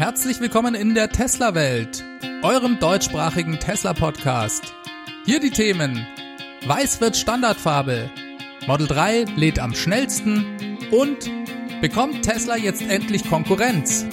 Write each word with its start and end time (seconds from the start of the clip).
Herzlich 0.00 0.40
willkommen 0.40 0.74
in 0.74 0.94
der 0.94 1.10
Tesla-Welt, 1.10 2.02
eurem 2.42 2.78
deutschsprachigen 2.78 3.60
Tesla-Podcast. 3.60 4.72
Hier 5.26 5.40
die 5.40 5.50
Themen: 5.50 6.06
Weiß 6.64 7.02
wird 7.02 7.18
Standardfarbe, 7.18 8.08
Model 8.66 8.86
3 8.86 9.26
lädt 9.36 9.58
am 9.58 9.74
schnellsten 9.74 10.78
und 10.90 11.30
bekommt 11.82 12.22
Tesla 12.22 12.56
jetzt 12.56 12.80
endlich 12.80 13.28
Konkurrenz? 13.28 14.06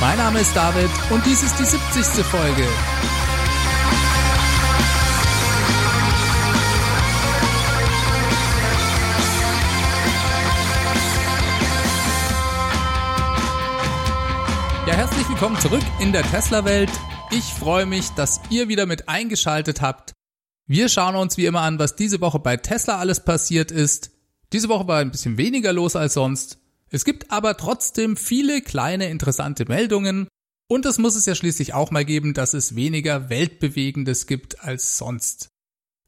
Mein 0.00 0.16
Name 0.16 0.40
ist 0.40 0.56
David 0.56 0.88
und 1.10 1.26
dies 1.26 1.42
ist 1.42 1.58
die 1.58 1.66
70. 1.66 2.24
Folge. 2.24 2.66
Willkommen 15.44 15.60
zurück 15.60 15.84
in 16.00 16.10
der 16.10 16.22
Tesla-Welt. 16.22 16.88
Ich 17.30 17.44
freue 17.44 17.84
mich, 17.84 18.08
dass 18.12 18.40
ihr 18.48 18.68
wieder 18.68 18.86
mit 18.86 19.10
eingeschaltet 19.10 19.82
habt. 19.82 20.14
Wir 20.66 20.88
schauen 20.88 21.16
uns 21.16 21.36
wie 21.36 21.44
immer 21.44 21.60
an, 21.60 21.78
was 21.78 21.96
diese 21.96 22.22
Woche 22.22 22.38
bei 22.38 22.56
Tesla 22.56 22.96
alles 22.96 23.20
passiert 23.22 23.70
ist. 23.70 24.10
Diese 24.54 24.70
Woche 24.70 24.88
war 24.88 25.00
ein 25.00 25.10
bisschen 25.10 25.36
weniger 25.36 25.74
los 25.74 25.96
als 25.96 26.14
sonst. 26.14 26.60
Es 26.88 27.04
gibt 27.04 27.30
aber 27.30 27.58
trotzdem 27.58 28.16
viele 28.16 28.62
kleine 28.62 29.10
interessante 29.10 29.66
Meldungen 29.66 30.28
und 30.66 30.86
es 30.86 30.96
muss 30.96 31.14
es 31.14 31.26
ja 31.26 31.34
schließlich 31.34 31.74
auch 31.74 31.90
mal 31.90 32.06
geben, 32.06 32.32
dass 32.32 32.54
es 32.54 32.74
weniger 32.74 33.28
Weltbewegendes 33.28 34.26
gibt 34.26 34.64
als 34.64 34.96
sonst. 34.96 35.50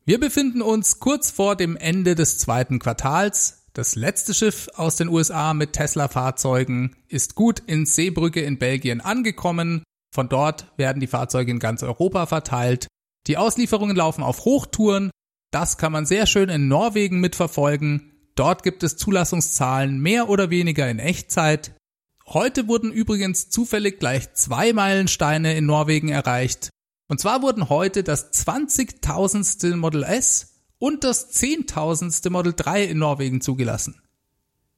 Wir 0.06 0.18
befinden 0.18 0.62
uns 0.62 0.98
kurz 0.98 1.30
vor 1.30 1.56
dem 1.56 1.76
Ende 1.76 2.14
des 2.14 2.38
zweiten 2.38 2.78
Quartals. 2.78 3.65
Das 3.76 3.94
letzte 3.94 4.32
Schiff 4.32 4.70
aus 4.76 4.96
den 4.96 5.10
USA 5.10 5.52
mit 5.52 5.74
Tesla-Fahrzeugen 5.74 6.96
ist 7.08 7.34
gut 7.34 7.58
in 7.66 7.84
Seebrücke 7.84 8.40
in 8.40 8.56
Belgien 8.58 9.02
angekommen. 9.02 9.82
Von 10.14 10.30
dort 10.30 10.72
werden 10.78 11.00
die 11.00 11.06
Fahrzeuge 11.06 11.50
in 11.50 11.58
ganz 11.58 11.82
Europa 11.82 12.24
verteilt. 12.24 12.86
Die 13.26 13.36
Auslieferungen 13.36 13.94
laufen 13.94 14.24
auf 14.24 14.46
Hochtouren. 14.46 15.10
Das 15.50 15.76
kann 15.76 15.92
man 15.92 16.06
sehr 16.06 16.24
schön 16.24 16.48
in 16.48 16.68
Norwegen 16.68 17.20
mitverfolgen. 17.20 18.14
Dort 18.34 18.62
gibt 18.62 18.82
es 18.82 18.96
Zulassungszahlen 18.96 20.00
mehr 20.00 20.30
oder 20.30 20.48
weniger 20.48 20.88
in 20.88 20.98
Echtzeit. 20.98 21.76
Heute 22.24 22.68
wurden 22.68 22.90
übrigens 22.90 23.50
zufällig 23.50 23.98
gleich 23.98 24.32
zwei 24.32 24.72
Meilensteine 24.72 25.54
in 25.54 25.66
Norwegen 25.66 26.08
erreicht. 26.08 26.70
Und 27.08 27.20
zwar 27.20 27.42
wurden 27.42 27.68
heute 27.68 28.02
das 28.02 28.32
20.000. 28.32 29.76
Model 29.76 30.02
S 30.02 30.55
und 30.78 31.04
das 31.04 31.30
zehntausendste 31.30 32.30
Model 32.30 32.52
3 32.54 32.84
in 32.84 32.98
Norwegen 32.98 33.40
zugelassen. 33.40 34.00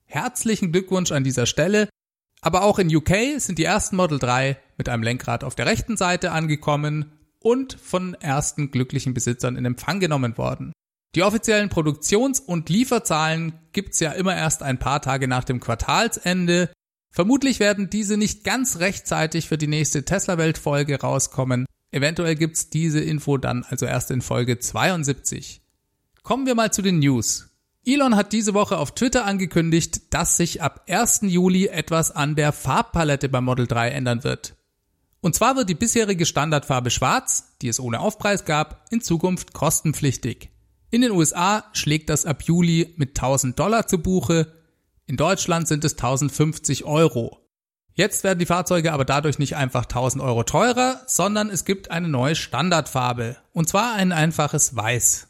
Herzlichen 0.04 0.72
Glückwunsch 0.72 1.12
an 1.12 1.24
dieser 1.24 1.46
Stelle. 1.46 1.88
Aber 2.40 2.62
auch 2.62 2.78
in 2.78 2.94
UK 2.94 3.38
sind 3.38 3.58
die 3.58 3.64
ersten 3.64 3.96
Model 3.96 4.18
3 4.18 4.56
mit 4.76 4.88
einem 4.88 5.02
Lenkrad 5.02 5.42
auf 5.44 5.54
der 5.54 5.66
rechten 5.66 5.96
Seite 5.96 6.30
angekommen 6.30 7.12
und 7.40 7.74
von 7.74 8.14
ersten 8.14 8.70
glücklichen 8.70 9.12
Besitzern 9.12 9.56
in 9.56 9.64
Empfang 9.64 10.00
genommen 10.00 10.38
worden. 10.38 10.72
Die 11.14 11.22
offiziellen 11.22 11.68
Produktions- 11.68 12.40
und 12.40 12.68
Lieferzahlen 12.68 13.54
gibt's 13.72 14.00
ja 14.00 14.12
immer 14.12 14.36
erst 14.36 14.62
ein 14.62 14.78
paar 14.78 15.02
Tage 15.02 15.26
nach 15.26 15.44
dem 15.44 15.58
Quartalsende. 15.58 16.70
Vermutlich 17.10 17.60
werden 17.60 17.90
diese 17.90 18.16
nicht 18.16 18.44
ganz 18.44 18.78
rechtzeitig 18.78 19.48
für 19.48 19.58
die 19.58 19.66
nächste 19.66 20.04
Tesla-Welt-Folge 20.04 21.00
rauskommen. 21.00 21.66
Eventuell 21.90 22.34
gibt's 22.34 22.70
diese 22.70 23.00
Info 23.00 23.38
dann 23.38 23.64
also 23.64 23.86
erst 23.86 24.10
in 24.10 24.20
Folge 24.20 24.58
72. 24.58 25.62
Kommen 26.28 26.44
wir 26.44 26.54
mal 26.54 26.70
zu 26.70 26.82
den 26.82 26.98
News. 26.98 27.48
Elon 27.86 28.14
hat 28.14 28.34
diese 28.34 28.52
Woche 28.52 28.76
auf 28.76 28.94
Twitter 28.94 29.24
angekündigt, 29.24 30.12
dass 30.12 30.36
sich 30.36 30.60
ab 30.60 30.84
1. 30.86 31.20
Juli 31.22 31.68
etwas 31.68 32.10
an 32.10 32.34
der 32.34 32.52
Farbpalette 32.52 33.30
beim 33.30 33.44
Model 33.44 33.66
3 33.66 33.88
ändern 33.92 34.24
wird. 34.24 34.54
Und 35.22 35.34
zwar 35.34 35.56
wird 35.56 35.70
die 35.70 35.74
bisherige 35.74 36.26
Standardfarbe 36.26 36.90
Schwarz, 36.90 37.54
die 37.62 37.68
es 37.68 37.80
ohne 37.80 38.00
Aufpreis 38.00 38.44
gab, 38.44 38.84
in 38.90 39.00
Zukunft 39.00 39.54
kostenpflichtig. 39.54 40.50
In 40.90 41.00
den 41.00 41.12
USA 41.12 41.64
schlägt 41.72 42.10
das 42.10 42.26
ab 42.26 42.42
Juli 42.42 42.92
mit 42.98 43.18
1000 43.18 43.58
Dollar 43.58 43.86
zu 43.86 43.96
Buche, 43.96 44.52
in 45.06 45.16
Deutschland 45.16 45.66
sind 45.66 45.82
es 45.86 45.92
1050 45.92 46.84
Euro. 46.84 47.38
Jetzt 47.94 48.22
werden 48.22 48.38
die 48.38 48.44
Fahrzeuge 48.44 48.92
aber 48.92 49.06
dadurch 49.06 49.38
nicht 49.38 49.56
einfach 49.56 49.84
1000 49.84 50.22
Euro 50.22 50.42
teurer, 50.42 51.00
sondern 51.06 51.48
es 51.48 51.64
gibt 51.64 51.90
eine 51.90 52.10
neue 52.10 52.34
Standardfarbe, 52.36 53.38
und 53.54 53.66
zwar 53.66 53.94
ein 53.94 54.12
einfaches 54.12 54.76
Weiß. 54.76 55.27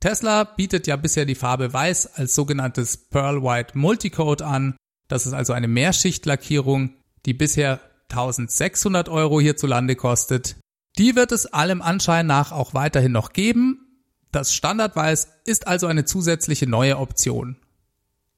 Tesla 0.00 0.44
bietet 0.44 0.86
ja 0.86 0.96
bisher 0.96 1.26
die 1.26 1.34
Farbe 1.34 1.72
Weiß 1.72 2.14
als 2.14 2.34
sogenanntes 2.34 2.96
Pearl 2.96 3.42
White 3.42 3.76
Multicode 3.76 4.44
an. 4.44 4.74
Das 5.08 5.26
ist 5.26 5.34
also 5.34 5.52
eine 5.52 5.68
Mehrschichtlackierung, 5.68 6.94
die 7.26 7.34
bisher 7.34 7.80
1600 8.08 9.10
Euro 9.10 9.40
hierzulande 9.40 9.96
kostet. 9.96 10.56
Die 10.98 11.16
wird 11.16 11.32
es 11.32 11.46
allem 11.46 11.82
Anschein 11.82 12.26
nach 12.26 12.50
auch 12.50 12.72
weiterhin 12.72 13.12
noch 13.12 13.32
geben. 13.34 13.86
Das 14.32 14.54
Standardweiß 14.54 15.28
ist 15.44 15.66
also 15.66 15.86
eine 15.86 16.06
zusätzliche 16.06 16.66
neue 16.66 16.98
Option. 16.98 17.56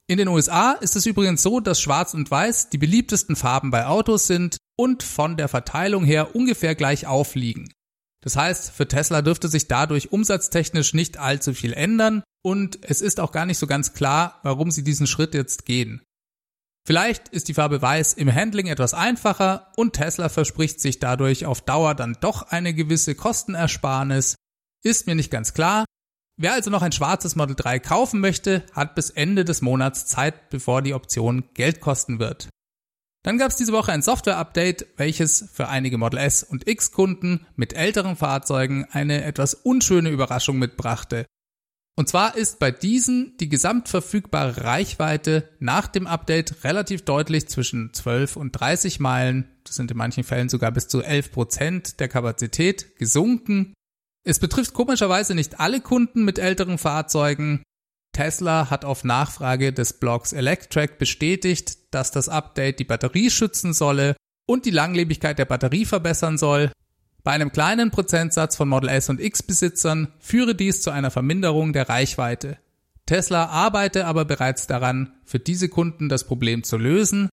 In 0.09 0.19
den 0.19 0.29
USA 0.29 0.73
ist 0.73 0.97
es 0.97 1.07
übrigens 1.07 1.43
so, 1.43 1.61
dass 1.61 1.81
Schwarz 1.81 2.13
und 2.13 2.31
Weiß 2.31 2.71
die 2.71 2.79
beliebtesten 2.79 3.37
Farben 3.37 3.71
bei 3.71 3.87
Autos 3.87 4.27
sind 4.27 4.57
und 4.77 5.03
von 5.03 5.37
der 5.37 5.49
Verteilung 5.49 6.05
her 6.05 6.35
ungefähr 6.35 6.75
gleich 6.75 7.07
aufliegen. 7.07 7.73
Das 8.23 8.37
heißt, 8.37 8.71
für 8.71 8.89
Tesla 8.89 9.21
dürfte 9.21 9.49
sich 9.49 9.69
dadurch 9.69 10.13
umsatztechnisch 10.13 10.95
nicht 10.95 11.19
allzu 11.19 11.55
viel 11.55 11.73
ändern 11.73 12.23
und 12.43 12.79
es 12.83 13.03
ist 13.03 13.21
auch 13.21 13.33
gar 13.33 13.47
nicht 13.47 13.59
so 13.59 13.67
ganz 13.67 13.93
klar, 13.95 14.41
warum 14.43 14.71
sie 14.71 14.85
diesen 14.85 15.07
Schritt 15.07 15.35
jetzt 15.35 15.67
gehen. 15.67 16.03
Vielleicht 16.87 17.29
ist 17.29 17.49
die 17.49 17.55
Farbe 17.55 17.81
Weiß 17.81 18.15
im 18.15 18.33
Handling 18.33 18.67
etwas 18.67 18.95
einfacher 18.95 19.73
und 19.77 19.93
Tesla 19.93 20.29
verspricht 20.29 20.81
sich 20.81 20.99
dadurch 20.99 21.47
auf 21.47 21.61
Dauer 21.61 21.95
dann 21.95 22.17
doch 22.21 22.43
eine 22.43 22.75
gewisse 22.75 23.15
Kostenersparnis. 23.15 24.35
Ist 24.83 25.07
mir 25.07 25.15
nicht 25.15 25.31
ganz 25.31 25.55
klar. 25.55 25.85
Wer 26.41 26.55
also 26.55 26.71
noch 26.71 26.83
ein 26.83 26.93
schwarzes 26.93 27.37
Model 27.37 27.55
3 27.55 27.79
kaufen 27.79 28.19
möchte, 28.19 28.65
hat 28.73 28.97
bis 28.97 29.11
Ende 29.11 29.45
des 29.45 29.63
Monats 29.63 30.07
Zeit, 30.07 30.51
bevor 30.51 30.83
die 30.83 30.95
Option 30.95 31.45
Geld 31.55 31.81
kosten 31.81 32.19
wird. 32.19 32.49
Dann 33.25 33.39
gab 33.39 33.51
es 33.51 33.57
diese 33.57 33.73
Woche 33.73 33.93
ein 33.93 34.03
Software-Update, 34.03 34.87
welches 34.97 35.49
für 35.53 35.69
einige 35.69 35.97
Model 35.97 36.19
S 36.19 36.43
und 36.43 36.69
X-Kunden 36.69 37.47
mit 37.55 37.73
älteren 37.73 38.17
Fahrzeugen 38.17 38.87
eine 38.91 39.23
etwas 39.23 39.55
unschöne 39.55 40.11
Überraschung 40.11 40.59
mitbrachte. 40.59 41.27
Und 41.95 42.09
zwar 42.09 42.37
ist 42.37 42.59
bei 42.59 42.71
diesen 42.71 43.37
die 43.37 43.49
gesamtverfügbare 43.49 44.65
Reichweite 44.65 45.49
nach 45.61 45.87
dem 45.87 46.07
Update 46.07 46.65
relativ 46.65 47.05
deutlich 47.05 47.49
zwischen 47.49 47.93
12 47.93 48.37
und 48.37 48.53
30 48.53 48.99
Meilen, 48.99 49.49
das 49.65 49.77
sind 49.77 49.91
in 49.91 49.97
manchen 49.97 50.25
Fällen 50.25 50.49
sogar 50.49 50.73
bis 50.73 50.89
zu 50.89 51.03
11 51.03 51.33
Prozent 51.33 52.01
der 52.01 52.09
Kapazität, 52.09 52.97
gesunken. 52.97 53.75
Es 54.25 54.39
betrifft 54.39 54.73
komischerweise 54.73 55.35
nicht 55.35 55.61
alle 55.61 55.81
Kunden 55.81 56.25
mit 56.25 56.39
älteren 56.39 56.79
Fahrzeugen, 56.79 57.63
Tesla 58.13 58.69
hat 58.69 58.85
auf 58.85 59.05
Nachfrage 59.05 59.73
des 59.73 59.95
Blogs 59.95 60.33
Electrack 60.33 60.99
bestätigt, 60.99 61.79
dass 61.95 62.11
das 62.11 62.29
Update 62.29 62.79
die 62.79 62.85
Batterie 62.85 63.31
schützen 63.31 63.73
solle 63.73 64.17
und 64.47 64.67
die 64.67 64.71
Langlebigkeit 64.71 65.39
der 65.39 65.45
Batterie 65.45 65.85
verbessern 65.85 66.39
soll. 66.39 66.73
Bei 67.23 67.33
einem 67.33 67.53
kleinen 67.53 67.91
Prozentsatz 67.91 68.57
von 68.57 68.69
Model 68.69 68.89
S 68.89 69.09
und 69.09 69.21
X 69.21 69.43
Besitzern 69.43 70.13
führe 70.19 70.55
dies 70.55 70.83
zu 70.83 70.91
einer 70.91 71.11
Verminderung 71.11 71.73
der 71.73 71.89
Reichweite. 71.89 72.59
Tesla 73.07 73.47
arbeite 73.47 74.07
aber 74.07 74.25
bereits 74.25 74.67
daran, 74.67 75.13
für 75.25 75.39
diese 75.39 75.69
Kunden 75.69 76.09
das 76.09 76.25
Problem 76.25 76.65
zu 76.65 76.77
lösen, 76.77 77.29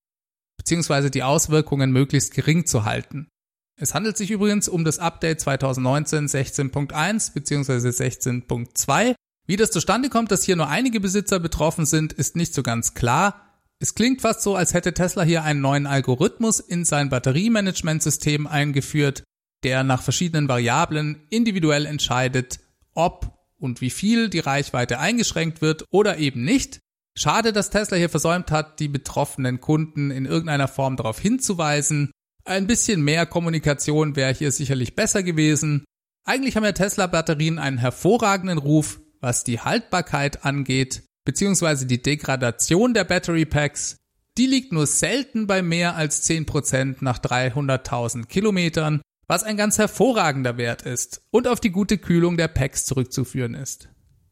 bzw. 0.58 1.09
die 1.09 1.24
Auswirkungen 1.24 1.91
möglichst 1.91 2.34
gering 2.34 2.66
zu 2.66 2.86
halten. 2.86 3.28
Es 3.76 3.94
handelt 3.96 4.18
sich 4.18 4.30
übrigens 4.30 4.68
um 4.68 4.84
das 4.84 5.00
Update 5.00 5.41
2019 5.41 6.28
16.1 6.28 7.34
bzw. 7.34 7.90
16.2 7.90 9.16
wie 9.50 9.56
das 9.56 9.72
zustande 9.72 10.09
kommt, 10.09 10.31
dass 10.31 10.44
hier 10.44 10.56
nur 10.56 10.68
einige 10.68 11.00
Besitzer 11.00 11.40
betroffen 11.40 11.88
sind, 11.88 12.14
ist 12.14 12.36
nicht 12.36 12.53
so 12.53 12.62
ganz 12.62 12.94
klar. 12.94 13.49
Es 13.81 13.95
klingt 13.95 14.22
fast 14.22 14.41
so, 14.41 14.55
als 14.55 14.73
hätte 14.73 14.93
Tesla 14.93 15.23
hier 15.23 15.43
einen 15.43 15.61
neuen 15.61 15.87
Algorithmus 15.87 16.59
in 16.59 16.84
sein 16.84 17.09
Batteriemanagementsystem 17.09 18.46
eingeführt, 18.46 19.23
der 19.64 19.84
nach 19.84 20.02
verschiedenen 20.02 20.49
Variablen 20.49 21.26
individuell 21.29 21.85
entscheidet, 21.85 22.59
ob 22.93 23.37
und 23.58 23.79
wie 23.79 23.90
viel 23.90 24.29
die 24.29 24.40
Reichweite 24.40 24.99
eingeschränkt 24.99 25.61
wird 25.61 25.85
oder 25.91 26.17
eben 26.17 26.43
nicht. 26.43 26.79
Schade, 27.17 27.53
dass 27.53 27.70
Tesla 27.70 27.97
hier 27.97 28.09
versäumt 28.09 28.52
hat, 28.52 28.79
die 28.79 28.87
betroffenen 28.90 29.61
Kunden 29.61 30.11
in 30.11 30.25
irgendeiner 30.25 30.67
Form 30.67 30.97
darauf 30.97 31.20
hinzuweisen. 31.20 32.11
Ein 32.46 32.67
bisschen 32.67 33.02
mehr 33.02 33.25
Kommunikation 33.25 34.16
wäre 34.16 34.34
hier 34.34 34.52
sicherlich 34.52 34.96
besser 34.96 35.23
gewesen. 35.23 35.85
Eigentlich 36.25 36.55
haben 36.55 36.64
ja 36.64 36.72
Tesla-Batterien 36.73 37.59
einen 37.59 37.78
hervorragenden 37.78 38.58
Ruf, 38.58 38.99
was 39.20 39.43
die 39.43 39.59
Haltbarkeit 39.59 40.46
angeht, 40.46 41.03
beziehungsweise 41.29 41.85
die 41.85 42.02
Degradation 42.02 42.96
der 42.96 43.03
Battery 43.03 43.46
Packs, 43.46 43.97
die 44.40 44.47
liegt 44.47 44.73
nur 44.73 44.87
selten 44.87 45.46
bei 45.46 45.61
mehr 45.61 45.96
als 45.96 46.28
10% 46.28 46.96
nach 47.02 47.20
300.000 47.20 48.26
Kilometern, 48.26 48.99
was 49.28 49.43
ein 49.43 49.55
ganz 49.55 49.78
hervorragender 49.78 50.58
Wert 50.58 50.81
ist 50.81 51.22
und 51.29 51.47
auf 51.47 51.59
die 51.59 51.70
gute 51.70 51.99
Kühlung 51.99 52.35
der 52.35 52.47
Packs 52.47 52.85
zurückzuführen 52.85 53.53
ist. 53.53 53.90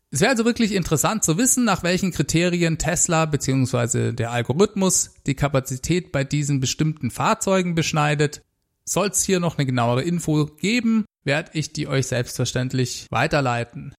Es 0.09 0.21
wäre 0.21 0.31
also 0.31 0.44
wirklich 0.44 0.71
interessant 0.71 1.23
zu 1.23 1.38
wissen, 1.38 1.65
nach 1.65 1.83
welchen 1.83 2.11
Kriterien 2.11 2.79
Tesla 2.79 3.27
bzw. 3.27 4.13
der 4.13 4.31
Algorithmus 4.31 5.11
die 5.27 5.35
Kapazität 5.35 6.11
bei 6.11 6.23
diesen 6.23 6.59
bestimmten 6.59 7.11
Fahrzeugen 7.11 7.75
beschneidet. 7.75 8.41
Soll 8.85 9.09
es 9.09 9.21
hier 9.21 9.39
noch 9.39 9.59
eine 9.59 9.67
genauere 9.67 10.01
Info 10.01 10.47
geben, 10.47 11.05
werde 11.23 11.51
ich 11.53 11.73
die 11.73 11.88
euch 11.88 12.07
selbstverständlich 12.07 13.05
weiterleiten. 13.11 13.93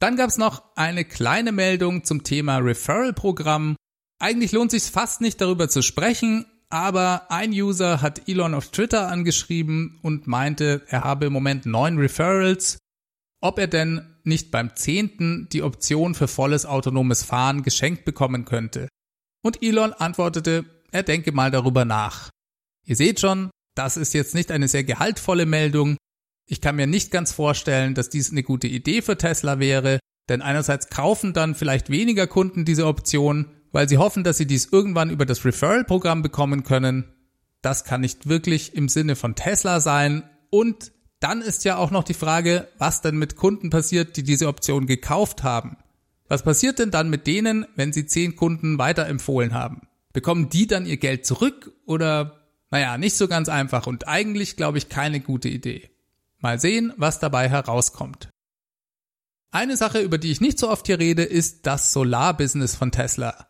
Dann 0.00 0.16
gab 0.16 0.28
es 0.28 0.38
noch 0.38 0.76
eine 0.76 1.04
kleine 1.04 1.52
Meldung 1.52 2.04
zum 2.04 2.24
Thema 2.24 2.58
Referral-Programm. 2.58 3.76
Eigentlich 4.18 4.52
lohnt 4.52 4.70
sich 4.70 4.84
fast 4.84 5.20
nicht 5.20 5.40
darüber 5.40 5.68
zu 5.68 5.82
sprechen, 5.82 6.46
aber 6.70 7.30
ein 7.30 7.52
User 7.52 8.02
hat 8.02 8.28
Elon 8.28 8.54
auf 8.54 8.70
Twitter 8.70 9.08
angeschrieben 9.08 9.98
und 10.02 10.26
meinte, 10.26 10.82
er 10.88 11.04
habe 11.04 11.26
im 11.26 11.32
Moment 11.32 11.66
neun 11.66 11.98
Referrals, 11.98 12.78
ob 13.40 13.58
er 13.58 13.68
denn 13.68 14.16
nicht 14.24 14.50
beim 14.50 14.74
zehnten 14.74 15.48
die 15.52 15.62
Option 15.62 16.14
für 16.14 16.28
volles 16.28 16.66
autonomes 16.66 17.22
Fahren 17.22 17.62
geschenkt 17.62 18.04
bekommen 18.04 18.44
könnte. 18.44 18.88
Und 19.42 19.62
Elon 19.62 19.92
antwortete, 19.92 20.64
er 20.90 21.02
denke 21.02 21.32
mal 21.32 21.50
darüber 21.50 21.84
nach. 21.84 22.30
Ihr 22.86 22.96
seht 22.96 23.20
schon, 23.20 23.50
das 23.74 23.96
ist 23.96 24.14
jetzt 24.14 24.34
nicht 24.34 24.50
eine 24.50 24.68
sehr 24.68 24.84
gehaltvolle 24.84 25.46
Meldung. 25.46 25.96
Ich 26.46 26.60
kann 26.60 26.76
mir 26.76 26.86
nicht 26.86 27.10
ganz 27.10 27.32
vorstellen, 27.32 27.94
dass 27.94 28.10
dies 28.10 28.30
eine 28.30 28.42
gute 28.42 28.66
Idee 28.66 29.02
für 29.02 29.16
Tesla 29.16 29.58
wäre, 29.58 29.98
denn 30.28 30.42
einerseits 30.42 30.88
kaufen 30.88 31.32
dann 31.32 31.54
vielleicht 31.54 31.90
weniger 31.90 32.26
Kunden 32.26 32.64
diese 32.64 32.86
Option, 32.86 33.46
weil 33.72 33.88
sie 33.88 33.98
hoffen, 33.98 34.24
dass 34.24 34.36
sie 34.36 34.46
dies 34.46 34.68
irgendwann 34.70 35.10
über 35.10 35.26
das 35.26 35.44
Referral-Programm 35.44 36.22
bekommen 36.22 36.62
können. 36.62 37.04
Das 37.62 37.84
kann 37.84 38.02
nicht 38.02 38.28
wirklich 38.28 38.74
im 38.74 38.88
Sinne 38.88 39.16
von 39.16 39.34
Tesla 39.34 39.80
sein 39.80 40.22
und 40.50 40.92
dann 41.20 41.40
ist 41.40 41.64
ja 41.64 41.78
auch 41.78 41.90
noch 41.90 42.04
die 42.04 42.12
Frage, 42.12 42.68
was 42.76 43.00
denn 43.00 43.16
mit 43.16 43.36
Kunden 43.36 43.70
passiert, 43.70 44.18
die 44.18 44.22
diese 44.22 44.48
Option 44.48 44.86
gekauft 44.86 45.42
haben. 45.42 45.78
Was 46.28 46.42
passiert 46.42 46.78
denn 46.78 46.90
dann 46.90 47.08
mit 47.08 47.26
denen, 47.26 47.66
wenn 47.76 47.92
sie 47.92 48.06
zehn 48.06 48.36
Kunden 48.36 48.78
weiterempfohlen 48.78 49.54
haben? 49.54 49.88
Bekommen 50.12 50.50
die 50.50 50.66
dann 50.66 50.84
ihr 50.84 50.98
Geld 50.98 51.24
zurück 51.24 51.72
oder, 51.86 52.40
naja, 52.70 52.98
nicht 52.98 53.16
so 53.16 53.28
ganz 53.28 53.48
einfach 53.48 53.86
und 53.86 54.06
eigentlich, 54.06 54.56
glaube 54.56 54.78
ich, 54.78 54.90
keine 54.90 55.20
gute 55.20 55.48
Idee. 55.48 55.93
Mal 56.44 56.60
sehen, 56.60 56.92
was 56.96 57.18
dabei 57.18 57.48
herauskommt. 57.48 58.28
Eine 59.50 59.76
Sache, 59.76 60.00
über 60.00 60.18
die 60.18 60.30
ich 60.30 60.40
nicht 60.40 60.60
so 60.60 60.70
oft 60.70 60.86
hier 60.86 61.00
rede, 61.00 61.24
ist 61.24 61.66
das 61.66 61.92
Solarbusiness 61.92 62.76
von 62.76 62.92
Tesla. 62.92 63.48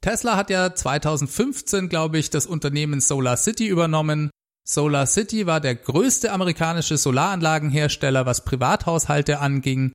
Tesla 0.00 0.36
hat 0.36 0.50
ja 0.50 0.74
2015, 0.74 1.88
glaube 1.88 2.18
ich, 2.18 2.30
das 2.30 2.46
Unternehmen 2.46 3.00
Solar 3.00 3.36
City 3.36 3.66
übernommen 3.66 4.30
Solar 4.68 5.06
City 5.06 5.46
war 5.46 5.60
der 5.60 5.76
größte 5.76 6.32
amerikanische 6.32 6.96
Solaranlagenhersteller, 6.96 8.26
was 8.26 8.44
Privathaushalte 8.44 9.38
anging. 9.38 9.92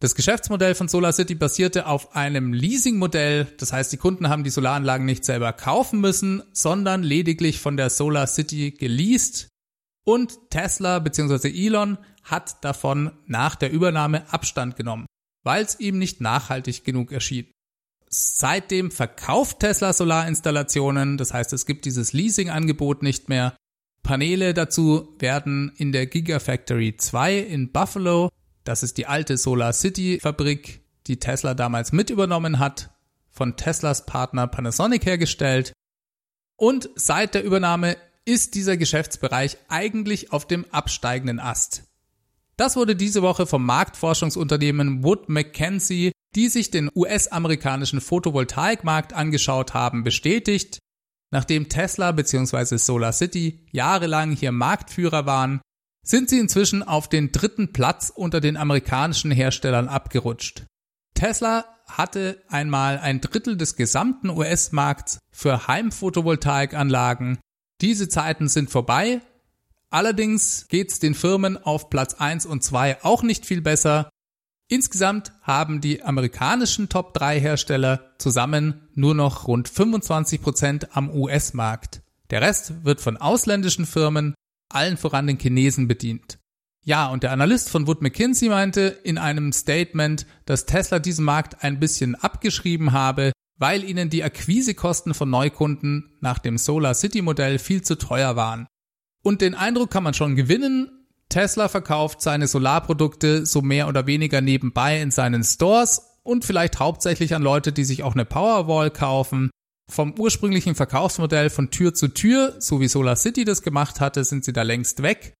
Das 0.00 0.14
Geschäftsmodell 0.14 0.74
von 0.74 0.88
Solar 0.88 1.12
City 1.12 1.34
basierte 1.34 1.86
auf 1.86 2.16
einem 2.16 2.54
Leasingmodell, 2.54 3.44
das 3.58 3.74
heißt, 3.74 3.92
die 3.92 3.98
Kunden 3.98 4.30
haben 4.30 4.44
die 4.44 4.50
Solaranlagen 4.50 5.04
nicht 5.04 5.26
selber 5.26 5.52
kaufen 5.52 6.00
müssen, 6.00 6.42
sondern 6.52 7.02
lediglich 7.02 7.60
von 7.60 7.76
der 7.76 7.90
Solar 7.90 8.26
City 8.26 8.70
geleast. 8.70 9.48
Und 10.04 10.50
Tesla 10.50 10.98
bzw. 10.98 11.48
Elon 11.48 11.98
hat 12.24 12.64
davon 12.64 13.12
nach 13.26 13.56
der 13.56 13.70
Übernahme 13.70 14.32
Abstand 14.32 14.76
genommen, 14.76 15.06
weil 15.44 15.64
es 15.64 15.78
ihm 15.80 15.98
nicht 15.98 16.20
nachhaltig 16.20 16.84
genug 16.84 17.12
erschien. 17.12 17.50
Seitdem 18.08 18.90
verkauft 18.90 19.60
Tesla 19.60 19.92
Solarinstallationen, 19.92 21.18
das 21.18 21.34
heißt, 21.34 21.52
es 21.52 21.66
gibt 21.66 21.84
dieses 21.84 22.12
Leasingangebot 22.12 23.02
nicht 23.02 23.28
mehr 23.28 23.54
Paneele 24.02 24.54
dazu 24.54 25.14
werden 25.18 25.72
in 25.76 25.92
der 25.92 26.06
Gigafactory 26.06 26.96
2 26.96 27.38
in 27.38 27.72
Buffalo, 27.72 28.30
das 28.64 28.82
ist 28.82 28.98
die 28.98 29.06
alte 29.06 29.36
Solar 29.36 29.72
City 29.72 30.18
Fabrik, 30.20 30.82
die 31.06 31.18
Tesla 31.18 31.54
damals 31.54 31.92
mit 31.92 32.10
übernommen 32.10 32.58
hat, 32.58 32.90
von 33.30 33.56
Teslas 33.56 34.06
Partner 34.06 34.46
Panasonic 34.46 35.06
hergestellt. 35.06 35.72
Und 36.56 36.90
seit 36.94 37.34
der 37.34 37.44
Übernahme 37.44 37.96
ist 38.28 38.54
dieser 38.54 38.76
Geschäftsbereich 38.76 39.56
eigentlich 39.68 40.32
auf 40.32 40.46
dem 40.46 40.66
absteigenden 40.70 41.40
Ast. 41.40 41.84
Das 42.58 42.76
wurde 42.76 42.94
diese 42.94 43.22
Woche 43.22 43.46
vom 43.46 43.64
Marktforschungsunternehmen 43.64 45.02
Wood 45.02 45.30
Mackenzie, 45.30 46.12
die 46.34 46.48
sich 46.48 46.70
den 46.70 46.90
US-amerikanischen 46.94 48.02
Photovoltaikmarkt 48.02 49.14
angeschaut 49.14 49.72
haben, 49.72 50.04
bestätigt. 50.04 50.78
Nachdem 51.30 51.70
Tesla 51.70 52.12
bzw. 52.12 52.76
Solar 52.76 53.12
City 53.12 53.66
jahrelang 53.72 54.32
hier 54.32 54.52
Marktführer 54.52 55.24
waren, 55.24 55.62
sind 56.04 56.28
sie 56.28 56.38
inzwischen 56.38 56.82
auf 56.82 57.08
den 57.08 57.32
dritten 57.32 57.72
Platz 57.72 58.12
unter 58.14 58.42
den 58.42 58.58
amerikanischen 58.58 59.30
Herstellern 59.30 59.88
abgerutscht. 59.88 60.66
Tesla 61.14 61.64
hatte 61.86 62.42
einmal 62.48 62.98
ein 62.98 63.22
Drittel 63.22 63.56
des 63.56 63.74
gesamten 63.76 64.28
US-Markts 64.28 65.18
für 65.32 65.66
Heimphotovoltaikanlagen. 65.66 67.38
Diese 67.80 68.08
Zeiten 68.08 68.48
sind 68.48 68.70
vorbei. 68.70 69.20
Allerdings 69.90 70.66
geht's 70.68 70.98
den 70.98 71.14
Firmen 71.14 71.56
auf 71.56 71.90
Platz 71.90 72.14
1 72.14 72.44
und 72.46 72.62
2 72.62 73.04
auch 73.04 73.22
nicht 73.22 73.46
viel 73.46 73.60
besser. 73.60 74.10
Insgesamt 74.68 75.32
haben 75.42 75.80
die 75.80 76.02
amerikanischen 76.02 76.88
Top 76.88 77.14
3 77.14 77.40
Hersteller 77.40 78.12
zusammen 78.18 78.88
nur 78.94 79.14
noch 79.14 79.46
rund 79.46 79.68
25 79.68 80.42
Prozent 80.42 80.96
am 80.96 81.08
US-Markt. 81.10 82.02
Der 82.30 82.42
Rest 82.42 82.84
wird 82.84 83.00
von 83.00 83.16
ausländischen 83.16 83.86
Firmen, 83.86 84.34
allen 84.68 84.98
voran 84.98 85.26
den 85.26 85.38
Chinesen 85.38 85.88
bedient. 85.88 86.38
Ja, 86.84 87.08
und 87.08 87.22
der 87.22 87.32
Analyst 87.32 87.70
von 87.70 87.86
Wood 87.86 88.02
McKinsey 88.02 88.50
meinte 88.50 88.82
in 89.04 89.16
einem 89.16 89.52
Statement, 89.52 90.26
dass 90.44 90.66
Tesla 90.66 90.98
diesen 90.98 91.24
Markt 91.24 91.62
ein 91.62 91.80
bisschen 91.80 92.14
abgeschrieben 92.14 92.92
habe, 92.92 93.32
weil 93.58 93.84
ihnen 93.84 94.10
die 94.10 94.24
Akquisekosten 94.24 95.14
von 95.14 95.30
Neukunden 95.30 96.16
nach 96.20 96.38
dem 96.38 96.58
Solar 96.58 96.94
City 96.94 97.22
Modell 97.22 97.58
viel 97.58 97.82
zu 97.82 97.96
teuer 97.96 98.36
waren. 98.36 98.66
Und 99.22 99.40
den 99.40 99.54
Eindruck 99.54 99.90
kann 99.90 100.04
man 100.04 100.14
schon 100.14 100.36
gewinnen, 100.36 100.90
Tesla 101.28 101.68
verkauft 101.68 102.22
seine 102.22 102.46
Solarprodukte 102.46 103.44
so 103.44 103.60
mehr 103.60 103.88
oder 103.88 104.06
weniger 104.06 104.40
nebenbei 104.40 105.00
in 105.00 105.10
seinen 105.10 105.44
Stores 105.44 106.02
und 106.22 106.44
vielleicht 106.44 106.78
hauptsächlich 106.78 107.34
an 107.34 107.42
Leute, 107.42 107.72
die 107.72 107.84
sich 107.84 108.02
auch 108.02 108.14
eine 108.14 108.24
Powerwall 108.24 108.90
kaufen. 108.90 109.50
Vom 109.90 110.18
ursprünglichen 110.18 110.74
Verkaufsmodell 110.74 111.50
von 111.50 111.70
Tür 111.70 111.94
zu 111.94 112.08
Tür, 112.08 112.56
so 112.58 112.80
wie 112.80 112.88
Solar 112.88 113.16
City 113.16 113.44
das 113.44 113.62
gemacht 113.62 114.00
hatte, 114.00 114.24
sind 114.24 114.44
sie 114.44 114.52
da 114.52 114.62
längst 114.62 115.02
weg. 115.02 115.34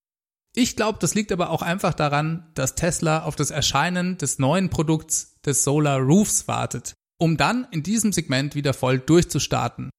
Ich 0.55 0.77
glaube, 0.77 0.99
das 1.01 1.15
liegt 1.15 1.31
aber 1.31 1.51
auch 1.51 1.63
einfach 1.63 1.95
daran, 1.95 2.51
dass 2.55 2.75
Tesla 2.75 3.25
auf 3.25 3.37
das 3.37 3.51
Erscheinen 3.51 4.17
des 4.19 4.39
neuen 4.39 4.71
Produkts 4.71 5.39
des 5.45 5.63
Solar 5.63 6.01
Roofs 6.01 6.49
wartet, 6.49 6.95
um 7.19 7.37
dann 7.37 7.67
in 7.71 7.83
diesem 7.83 8.13
Segment 8.13 8.55
wieder 8.55 8.73
voll 8.73 8.99
durchzustarten. 8.99 9.91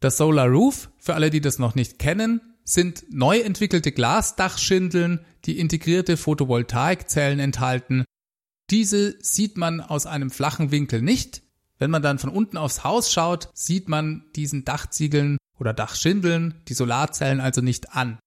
Das 0.00 0.18
Solar 0.18 0.48
Roof, 0.48 0.90
für 0.98 1.14
alle, 1.14 1.30
die 1.30 1.40
das 1.40 1.58
noch 1.58 1.74
nicht 1.74 1.98
kennen, 1.98 2.40
sind 2.64 3.04
neu 3.10 3.38
entwickelte 3.38 3.92
Glasdachschindeln, 3.92 5.24
die 5.44 5.58
integrierte 5.58 6.16
Photovoltaikzellen 6.16 7.38
enthalten. 7.38 8.04
Diese 8.70 9.16
sieht 9.22 9.56
man 9.56 9.80
aus 9.80 10.06
einem 10.06 10.30
flachen 10.30 10.72
Winkel 10.72 11.00
nicht. 11.00 11.42
Wenn 11.78 11.90
man 11.90 12.02
dann 12.02 12.18
von 12.18 12.30
unten 12.30 12.56
aufs 12.56 12.82
Haus 12.84 13.12
schaut, 13.12 13.50
sieht 13.54 13.88
man 13.88 14.24
diesen 14.34 14.64
Dachziegeln 14.64 15.38
oder 15.58 15.72
Dachschindeln, 15.72 16.60
die 16.68 16.74
Solarzellen 16.74 17.40
also 17.40 17.60
nicht 17.60 17.92
an. 17.92 18.18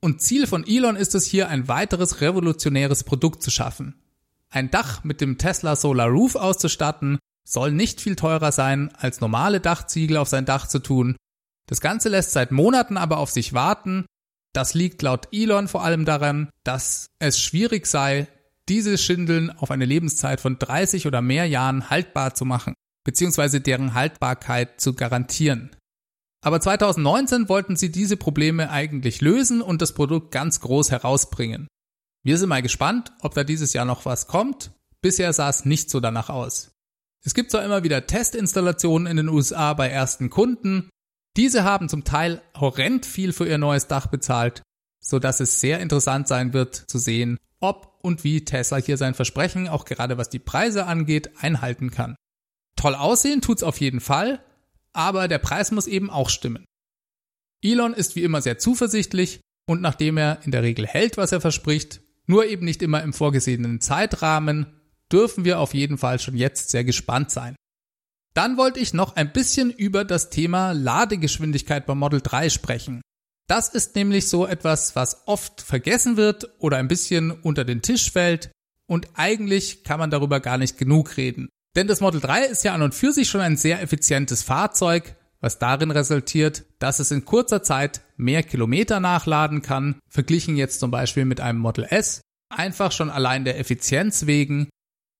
Und 0.00 0.22
Ziel 0.22 0.46
von 0.46 0.66
Elon 0.66 0.96
ist 0.96 1.14
es 1.14 1.26
hier, 1.26 1.48
ein 1.48 1.68
weiteres 1.68 2.20
revolutionäres 2.20 3.04
Produkt 3.04 3.42
zu 3.42 3.50
schaffen. 3.50 4.00
Ein 4.48 4.70
Dach 4.70 5.04
mit 5.04 5.20
dem 5.20 5.36
Tesla 5.36 5.76
Solar 5.76 6.08
Roof 6.08 6.36
auszustatten, 6.36 7.18
soll 7.46 7.72
nicht 7.72 8.00
viel 8.00 8.16
teurer 8.16 8.52
sein, 8.52 8.92
als 8.96 9.20
normale 9.20 9.60
Dachziegel 9.60 10.16
auf 10.16 10.28
sein 10.28 10.44
Dach 10.44 10.66
zu 10.66 10.80
tun 10.80 11.16
das 11.66 11.80
Ganze 11.80 12.08
lässt 12.08 12.32
seit 12.32 12.52
Monaten 12.52 12.96
aber 12.96 13.18
auf 13.18 13.30
sich 13.30 13.52
warten. 13.52 14.06
Das 14.52 14.74
liegt 14.74 15.02
laut 15.02 15.28
Elon 15.32 15.68
vor 15.68 15.84
allem 15.84 16.04
daran, 16.04 16.48
dass 16.64 17.08
es 17.18 17.40
schwierig 17.40 17.86
sei, 17.86 18.28
diese 18.68 18.98
Schindeln 18.98 19.50
auf 19.50 19.70
eine 19.70 19.84
Lebenszeit 19.84 20.40
von 20.40 20.58
30 20.58 21.06
oder 21.06 21.22
mehr 21.22 21.46
Jahren 21.46 21.90
haltbar 21.90 22.34
zu 22.34 22.44
machen, 22.44 22.74
beziehungsweise 23.04 23.60
deren 23.60 23.94
Haltbarkeit 23.94 24.80
zu 24.80 24.94
garantieren. 24.94 25.70
Aber 26.42 26.60
2019 26.60 27.48
wollten 27.48 27.76
sie 27.76 27.90
diese 27.90 28.16
Probleme 28.16 28.70
eigentlich 28.70 29.20
lösen 29.20 29.60
und 29.60 29.82
das 29.82 29.92
Produkt 29.92 30.30
ganz 30.30 30.60
groß 30.60 30.90
herausbringen. 30.90 31.66
Wir 32.24 32.38
sind 32.38 32.48
mal 32.48 32.62
gespannt, 32.62 33.12
ob 33.20 33.34
da 33.34 33.44
dieses 33.44 33.72
Jahr 33.72 33.84
noch 33.84 34.04
was 34.04 34.26
kommt. 34.26 34.72
Bisher 35.00 35.32
sah 35.32 35.48
es 35.48 35.64
nicht 35.64 35.90
so 35.90 36.00
danach 36.00 36.28
aus. 36.28 36.75
Es 37.24 37.34
gibt 37.34 37.50
zwar 37.50 37.64
immer 37.64 37.82
wieder 37.82 38.06
Testinstallationen 38.06 39.06
in 39.06 39.16
den 39.16 39.28
USA 39.28 39.74
bei 39.74 39.88
ersten 39.88 40.30
Kunden, 40.30 40.90
diese 41.36 41.64
haben 41.64 41.88
zum 41.88 42.04
Teil 42.04 42.40
horrend 42.56 43.04
viel 43.04 43.32
für 43.32 43.46
ihr 43.46 43.58
neues 43.58 43.88
Dach 43.88 44.06
bezahlt, 44.06 44.62
so 45.00 45.18
dass 45.18 45.40
es 45.40 45.60
sehr 45.60 45.80
interessant 45.80 46.28
sein 46.28 46.54
wird 46.54 46.74
zu 46.74 46.98
sehen, 46.98 47.36
ob 47.60 47.98
und 48.02 48.24
wie 48.24 48.44
Tesla 48.44 48.78
hier 48.78 48.96
sein 48.96 49.14
Versprechen, 49.14 49.68
auch 49.68 49.84
gerade 49.84 50.16
was 50.16 50.30
die 50.30 50.38
Preise 50.38 50.86
angeht, 50.86 51.30
einhalten 51.40 51.90
kann. 51.90 52.16
Toll 52.76 52.94
aussehen 52.94 53.42
tut's 53.42 53.62
auf 53.62 53.80
jeden 53.80 54.00
Fall, 54.00 54.42
aber 54.92 55.28
der 55.28 55.38
Preis 55.38 55.72
muss 55.72 55.86
eben 55.86 56.08
auch 56.10 56.30
stimmen. 56.30 56.64
Elon 57.62 57.94
ist 57.94 58.16
wie 58.16 58.22
immer 58.22 58.40
sehr 58.40 58.58
zuversichtlich 58.58 59.40
und 59.66 59.82
nachdem 59.82 60.16
er 60.16 60.40
in 60.44 60.52
der 60.52 60.62
Regel 60.62 60.86
hält, 60.86 61.16
was 61.16 61.32
er 61.32 61.40
verspricht, 61.40 62.00
nur 62.26 62.46
eben 62.46 62.64
nicht 62.64 62.82
immer 62.82 63.02
im 63.02 63.12
vorgesehenen 63.12 63.80
Zeitrahmen, 63.80 64.75
dürfen 65.12 65.44
wir 65.44 65.60
auf 65.60 65.74
jeden 65.74 65.98
Fall 65.98 66.18
schon 66.18 66.36
jetzt 66.36 66.70
sehr 66.70 66.84
gespannt 66.84 67.30
sein. 67.30 67.56
Dann 68.34 68.56
wollte 68.56 68.80
ich 68.80 68.92
noch 68.92 69.16
ein 69.16 69.32
bisschen 69.32 69.70
über 69.70 70.04
das 70.04 70.28
Thema 70.30 70.72
Ladegeschwindigkeit 70.72 71.86
beim 71.86 71.98
Model 71.98 72.20
3 72.20 72.50
sprechen. 72.50 73.00
Das 73.48 73.68
ist 73.68 73.94
nämlich 73.94 74.28
so 74.28 74.46
etwas, 74.46 74.96
was 74.96 75.26
oft 75.26 75.62
vergessen 75.62 76.16
wird 76.16 76.50
oder 76.58 76.78
ein 76.78 76.88
bisschen 76.88 77.30
unter 77.30 77.64
den 77.64 77.80
Tisch 77.80 78.10
fällt 78.10 78.50
und 78.86 79.08
eigentlich 79.14 79.84
kann 79.84 79.98
man 80.00 80.10
darüber 80.10 80.40
gar 80.40 80.58
nicht 80.58 80.78
genug 80.78 81.16
reden. 81.16 81.48
Denn 81.76 81.86
das 81.86 82.00
Model 82.00 82.20
3 82.20 82.46
ist 82.46 82.64
ja 82.64 82.74
an 82.74 82.82
und 82.82 82.94
für 82.94 83.12
sich 83.12 83.28
schon 83.28 83.40
ein 83.40 83.56
sehr 83.56 83.82
effizientes 83.82 84.42
Fahrzeug, 84.42 85.14
was 85.40 85.58
darin 85.58 85.90
resultiert, 85.90 86.64
dass 86.78 86.98
es 86.98 87.10
in 87.10 87.24
kurzer 87.24 87.62
Zeit 87.62 88.00
mehr 88.16 88.42
Kilometer 88.42 88.98
nachladen 88.98 89.62
kann, 89.62 90.00
verglichen 90.08 90.56
jetzt 90.56 90.80
zum 90.80 90.90
Beispiel 90.90 91.24
mit 91.24 91.40
einem 91.40 91.58
Model 91.58 91.86
S, 91.88 92.22
einfach 92.48 92.92
schon 92.92 93.10
allein 93.10 93.44
der 93.44 93.58
Effizienz 93.58 94.26
wegen. 94.26 94.68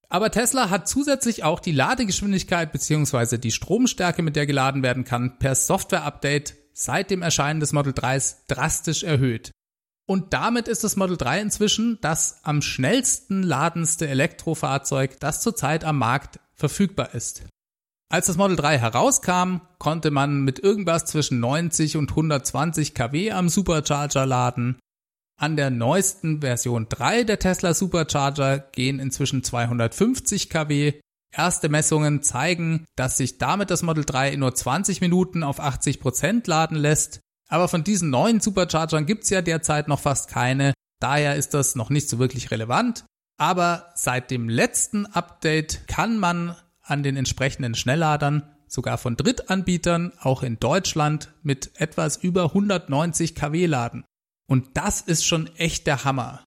Aber 0.08 0.30
Tesla 0.30 0.70
hat 0.70 0.88
zusätzlich 0.88 1.42
auch 1.44 1.60
die 1.60 1.72
Ladegeschwindigkeit 1.72 2.72
bzw. 2.72 3.38
die 3.38 3.50
Stromstärke, 3.50 4.22
mit 4.22 4.36
der 4.36 4.46
geladen 4.46 4.82
werden 4.82 5.04
kann, 5.04 5.38
per 5.38 5.54
Software-Update 5.54 6.54
seit 6.72 7.10
dem 7.10 7.22
Erscheinen 7.22 7.60
des 7.60 7.72
Model 7.72 7.92
3s 7.92 8.36
drastisch 8.48 9.02
erhöht. 9.02 9.50
Und 10.06 10.32
damit 10.32 10.68
ist 10.68 10.84
das 10.84 10.96
Model 10.96 11.16
3 11.16 11.40
inzwischen 11.40 11.98
das 12.00 12.38
am 12.44 12.62
schnellsten 12.62 13.42
ladendste 13.42 14.06
Elektrofahrzeug, 14.06 15.18
das 15.18 15.40
zurzeit 15.40 15.84
am 15.84 15.98
Markt 15.98 16.38
verfügbar 16.54 17.14
ist. 17.14 17.42
Als 18.08 18.26
das 18.26 18.36
Model 18.36 18.56
3 18.56 18.78
herauskam, 18.78 19.62
konnte 19.78 20.12
man 20.12 20.42
mit 20.42 20.60
irgendwas 20.60 21.06
zwischen 21.06 21.40
90 21.40 21.96
und 21.96 22.10
120 22.10 22.94
kW 22.94 23.32
am 23.32 23.48
Supercharger 23.48 24.26
laden. 24.26 24.78
An 25.38 25.56
der 25.56 25.68
neuesten 25.68 26.40
Version 26.40 26.86
3 26.88 27.24
der 27.24 27.38
Tesla 27.38 27.74
Supercharger 27.74 28.58
gehen 28.58 28.98
inzwischen 28.98 29.44
250 29.44 30.48
kW. 30.48 30.94
Erste 31.30 31.68
Messungen 31.68 32.22
zeigen, 32.22 32.86
dass 32.96 33.18
sich 33.18 33.36
damit 33.36 33.70
das 33.70 33.82
Model 33.82 34.06
3 34.06 34.32
in 34.32 34.40
nur 34.40 34.54
20 34.54 35.02
Minuten 35.02 35.42
auf 35.42 35.60
80 35.60 36.00
Prozent 36.00 36.46
laden 36.46 36.78
lässt. 36.78 37.20
Aber 37.48 37.68
von 37.68 37.84
diesen 37.84 38.08
neuen 38.08 38.40
Superchargern 38.40 39.04
gibt's 39.04 39.28
ja 39.28 39.42
derzeit 39.42 39.88
noch 39.88 40.00
fast 40.00 40.30
keine. 40.30 40.72
Daher 41.00 41.36
ist 41.36 41.52
das 41.52 41.74
noch 41.74 41.90
nicht 41.90 42.08
so 42.08 42.18
wirklich 42.18 42.50
relevant. 42.50 43.04
Aber 43.36 43.92
seit 43.94 44.30
dem 44.30 44.48
letzten 44.48 45.04
Update 45.04 45.86
kann 45.86 46.18
man 46.18 46.56
an 46.80 47.02
den 47.02 47.16
entsprechenden 47.16 47.74
Schnellladern, 47.74 48.54
sogar 48.68 48.96
von 48.96 49.16
Drittanbietern, 49.16 50.12
auch 50.18 50.42
in 50.42 50.58
Deutschland, 50.58 51.34
mit 51.42 51.72
etwas 51.78 52.16
über 52.16 52.44
190 52.44 53.34
kW 53.34 53.66
laden. 53.66 54.04
Und 54.48 54.76
das 54.76 55.00
ist 55.00 55.26
schon 55.26 55.48
echt 55.56 55.86
der 55.86 56.04
Hammer. 56.04 56.44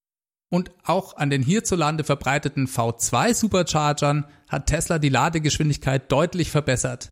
Und 0.52 0.72
auch 0.84 1.18
an 1.18 1.30
den 1.30 1.44
hierzulande 1.44 2.04
verbreiteten 2.04 2.68
V2 2.68 3.34
Superchargern 3.34 4.26
hat 4.48 4.68
Tesla 4.68 4.98
die 4.98 5.10
Ladegeschwindigkeit 5.10 6.12
deutlich 6.12 6.50
verbessert. 6.50 7.10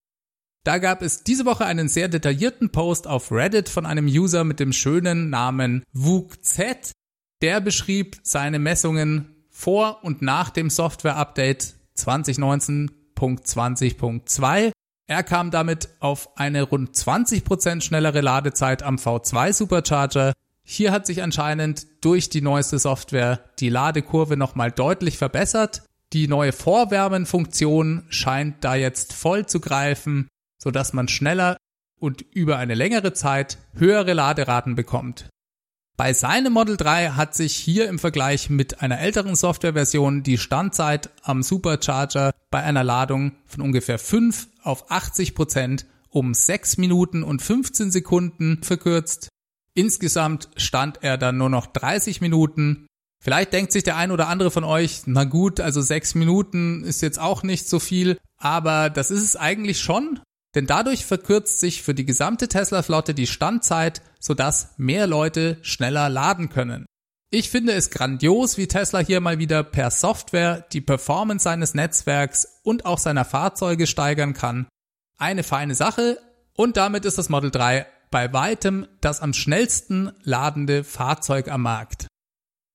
Da 0.64 0.80
gab 0.80 1.02
es 1.02 1.24
diese 1.24 1.46
Woche 1.46 1.66
einen 1.66 1.88
sehr 1.88 2.10
detaillierten 2.10 2.72
Post 2.72 3.08
auf 3.08 3.32
Reddit 3.32 3.70
von 3.70 3.86
einem 3.86 4.08
User 4.08 4.44
mit 4.44 4.60
dem 4.60 4.74
schönen 4.74 5.30
Namen 5.30 5.84
WUKZ. 5.94 6.92
Der 7.42 7.62
beschrieb 7.62 8.20
seine 8.24 8.60
Messungen 8.60 9.46
vor 9.50 10.04
und 10.04 10.22
nach 10.22 10.50
dem 10.50 10.70
Software-Update 10.70 11.76
2019.20.2. 11.98 14.72
Er 15.10 15.24
kam 15.24 15.52
damit 15.52 15.88
auf 16.02 16.38
eine 16.38 16.64
rund 16.64 16.94
20% 16.94 17.80
schnellere 17.82 18.20
Ladezeit 18.22 18.84
am 18.84 18.98
V2 18.98 19.54
Supercharger. 19.54 20.34
Hier 20.70 20.92
hat 20.92 21.06
sich 21.06 21.24
anscheinend 21.24 21.88
durch 22.02 22.30
die 22.30 22.42
neueste 22.42 22.78
Software 22.78 23.40
die 23.60 23.70
Ladekurve 23.70 24.36
nochmal 24.36 24.70
deutlich 24.70 25.18
verbessert. 25.18 25.84
Die 26.12 26.28
neue 26.28 26.52
Vorwärmenfunktion 26.52 28.04
scheint 28.10 28.66
da 28.66 28.76
jetzt 28.76 29.14
voll 29.14 29.46
zu 29.46 29.62
greifen, 29.62 30.28
sodass 30.62 30.92
man 30.92 31.08
schneller 31.08 31.56
und 32.02 32.22
über 32.34 32.58
eine 32.58 32.74
längere 32.74 33.14
Zeit 33.14 33.60
höhere 33.76 34.12
Laderaten 34.12 34.76
bekommt. 34.76 35.30
Bei 35.96 36.12
seinem 36.12 36.52
Model 36.52 36.76
3 36.76 37.12
hat 37.12 37.34
sich 37.34 37.56
hier 37.56 37.88
im 37.88 37.98
Vergleich 37.98 38.50
mit 38.50 38.82
einer 38.82 39.00
älteren 39.00 39.36
Softwareversion 39.36 40.22
die 40.22 40.38
Standzeit 40.38 41.12
am 41.24 41.44
Supercharger 41.44 42.34
bei 42.52 42.62
einer 42.62 42.84
Ladung 42.84 43.38
von 43.46 43.62
ungefähr 43.62 44.00
5 44.00 44.50
auf 44.64 44.92
80 44.92 45.34
Prozent 45.34 45.86
um 46.10 46.34
6 46.34 46.78
Minuten 46.78 47.24
und 47.24 47.42
15 47.42 47.90
Sekunden 47.90 48.62
verkürzt. 48.64 49.30
Insgesamt 49.78 50.50
stand 50.56 51.04
er 51.04 51.20
dann 51.20 51.38
nur 51.38 51.50
noch 51.50 51.68
30 51.68 52.20
Minuten. 52.20 52.88
Vielleicht 53.24 53.54
denkt 53.54 53.72
sich 53.72 53.84
der 53.84 53.96
ein 53.96 54.10
oder 54.10 54.28
andere 54.28 54.50
von 54.50 54.64
euch, 54.64 55.02
na 55.06 55.24
gut, 55.24 55.60
also 55.60 55.82
6 55.82 56.16
Minuten 56.16 56.84
ist 56.84 57.04
jetzt 57.04 57.20
auch 57.20 57.44
nicht 57.44 57.70
so 57.70 57.80
viel, 57.80 58.18
aber 58.40 58.90
das 58.90 59.12
ist 59.12 59.22
es 59.22 59.36
eigentlich 59.36 59.80
schon, 59.80 60.20
denn 60.56 60.66
dadurch 60.66 61.06
verkürzt 61.06 61.60
sich 61.60 61.84
für 61.84 61.94
die 61.94 62.06
gesamte 62.06 62.48
Tesla-Flotte 62.48 63.14
die 63.14 63.28
Standzeit, 63.28 64.02
sodass 64.20 64.74
mehr 64.78 65.06
Leute 65.06 65.60
schneller 65.62 66.10
laden 66.10 66.50
können. 66.50 66.88
Ich 67.30 67.52
finde 67.52 67.74
es 67.74 67.92
grandios, 67.92 68.58
wie 68.58 68.68
Tesla 68.68 68.98
hier 68.98 69.22
mal 69.22 69.38
wieder 69.38 69.62
per 69.64 69.92
Software 69.92 70.66
die 70.74 70.82
Performance 70.82 71.44
seines 71.44 71.76
Netzwerks 71.76 72.48
und 72.64 72.88
auch 72.88 72.98
seiner 72.98 73.26
Fahrzeuge 73.26 73.86
steigern 73.86 74.34
kann. 74.34 74.68
Eine 75.20 75.44
feine 75.44 75.76
Sache 75.76 76.18
und 76.56 76.78
damit 76.78 77.06
ist 77.06 77.20
das 77.20 77.30
Model 77.30 77.52
3 77.52 77.86
bei 78.10 78.34
weitem 78.34 78.88
das 79.02 79.22
am 79.22 79.34
schnellsten 79.34 80.12
ladende 80.24 80.84
Fahrzeug 80.84 81.50
am 81.50 81.64
Markt. 81.64 82.08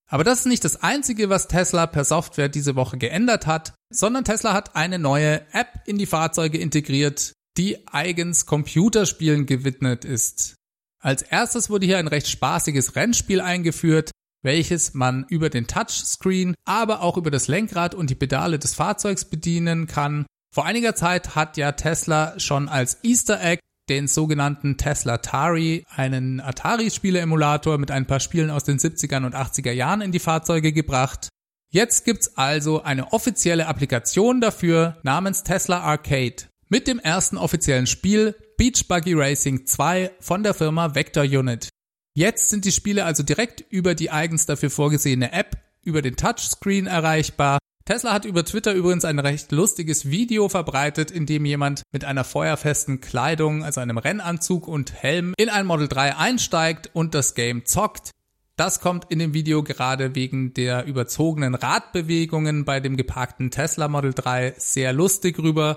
Aber 0.08 0.24
das 0.24 0.40
ist 0.40 0.46
nicht 0.46 0.64
das 0.64 0.82
Einzige, 0.82 1.30
was 1.30 1.48
Tesla 1.48 1.86
per 1.86 2.04
Software 2.04 2.50
diese 2.50 2.76
Woche 2.76 2.98
geändert 2.98 3.46
hat, 3.46 3.72
sondern 3.90 4.24
Tesla 4.24 4.52
hat 4.52 4.76
eine 4.76 4.98
neue 4.98 5.40
App 5.52 5.80
in 5.86 5.96
die 5.96 6.06
Fahrzeuge 6.06 6.58
integriert, 6.58 7.32
die 7.56 7.88
eigens 7.88 8.44
Computerspielen 8.44 9.46
gewidmet 9.46 10.04
ist. 10.04 10.56
Als 11.00 11.22
erstes 11.22 11.70
wurde 11.70 11.86
hier 11.86 11.98
ein 11.98 12.08
recht 12.08 12.28
spaßiges 12.28 12.94
Rennspiel 12.94 13.40
eingeführt, 13.40 14.10
welches 14.42 14.92
man 14.92 15.24
über 15.28 15.50
den 15.50 15.66
Touchscreen, 15.66 16.54
aber 16.64 17.00
auch 17.00 17.16
über 17.16 17.30
das 17.30 17.48
Lenkrad 17.48 17.94
und 17.94 18.10
die 18.10 18.14
Pedale 18.14 18.58
des 18.58 18.74
Fahrzeugs 18.74 19.24
bedienen 19.24 19.86
kann. 19.86 20.26
Vor 20.54 20.66
einiger 20.66 20.94
Zeit 20.94 21.34
hat 21.34 21.56
ja 21.56 21.72
Tesla 21.72 22.38
schon 22.38 22.68
als 22.68 22.98
Easter 23.02 23.42
Egg 23.42 23.62
den 23.88 24.06
sogenannten 24.06 24.76
Tesla 24.76 25.14
Atari, 25.14 25.84
einen 25.94 26.40
Atari-Spiele-Emulator 26.40 27.78
mit 27.78 27.90
ein 27.90 28.06
paar 28.06 28.20
Spielen 28.20 28.50
aus 28.50 28.64
den 28.64 28.78
70er 28.78 29.24
und 29.24 29.34
80er 29.34 29.72
Jahren 29.72 30.00
in 30.00 30.12
die 30.12 30.18
Fahrzeuge 30.18 30.72
gebracht. 30.72 31.28
Jetzt 31.70 32.04
gibt's 32.04 32.36
also 32.36 32.82
eine 32.82 33.12
offizielle 33.12 33.66
Applikation 33.66 34.40
dafür 34.40 34.98
namens 35.02 35.42
Tesla 35.42 35.80
Arcade 35.80 36.44
mit 36.68 36.86
dem 36.86 36.98
ersten 36.98 37.36
offiziellen 37.36 37.86
Spiel 37.86 38.34
Beach 38.56 38.86
Buggy 38.88 39.14
Racing 39.14 39.66
2 39.66 40.12
von 40.20 40.42
der 40.42 40.54
Firma 40.54 40.94
Vector 40.94 41.24
Unit. 41.24 41.68
Jetzt 42.14 42.50
sind 42.50 42.64
die 42.64 42.72
Spiele 42.72 43.04
also 43.04 43.22
direkt 43.22 43.64
über 43.70 43.94
die 43.94 44.10
eigens 44.10 44.46
dafür 44.46 44.70
vorgesehene 44.70 45.32
App 45.32 45.56
über 45.82 46.02
den 46.02 46.16
Touchscreen 46.16 46.86
erreichbar. 46.86 47.58
Tesla 47.84 48.12
hat 48.12 48.24
über 48.24 48.44
Twitter 48.44 48.74
übrigens 48.74 49.04
ein 49.04 49.18
recht 49.18 49.50
lustiges 49.50 50.08
Video 50.08 50.48
verbreitet, 50.48 51.10
in 51.10 51.26
dem 51.26 51.44
jemand 51.44 51.82
mit 51.90 52.04
einer 52.04 52.22
feuerfesten 52.22 53.00
Kleidung, 53.00 53.64
also 53.64 53.80
einem 53.80 53.98
Rennanzug 53.98 54.68
und 54.68 54.92
Helm 54.92 55.34
in 55.36 55.48
ein 55.48 55.66
Model 55.66 55.88
3 55.88 56.16
einsteigt 56.16 56.90
und 56.92 57.14
das 57.14 57.34
Game 57.34 57.66
zockt. 57.66 58.12
Das 58.56 58.80
kommt 58.80 59.10
in 59.10 59.18
dem 59.18 59.34
Video 59.34 59.64
gerade 59.64 60.14
wegen 60.14 60.54
der 60.54 60.84
überzogenen 60.84 61.56
Radbewegungen 61.56 62.64
bei 62.64 62.78
dem 62.78 62.96
geparkten 62.96 63.50
Tesla 63.50 63.88
Model 63.88 64.14
3 64.14 64.54
sehr 64.58 64.92
lustig 64.92 65.40
rüber. 65.40 65.74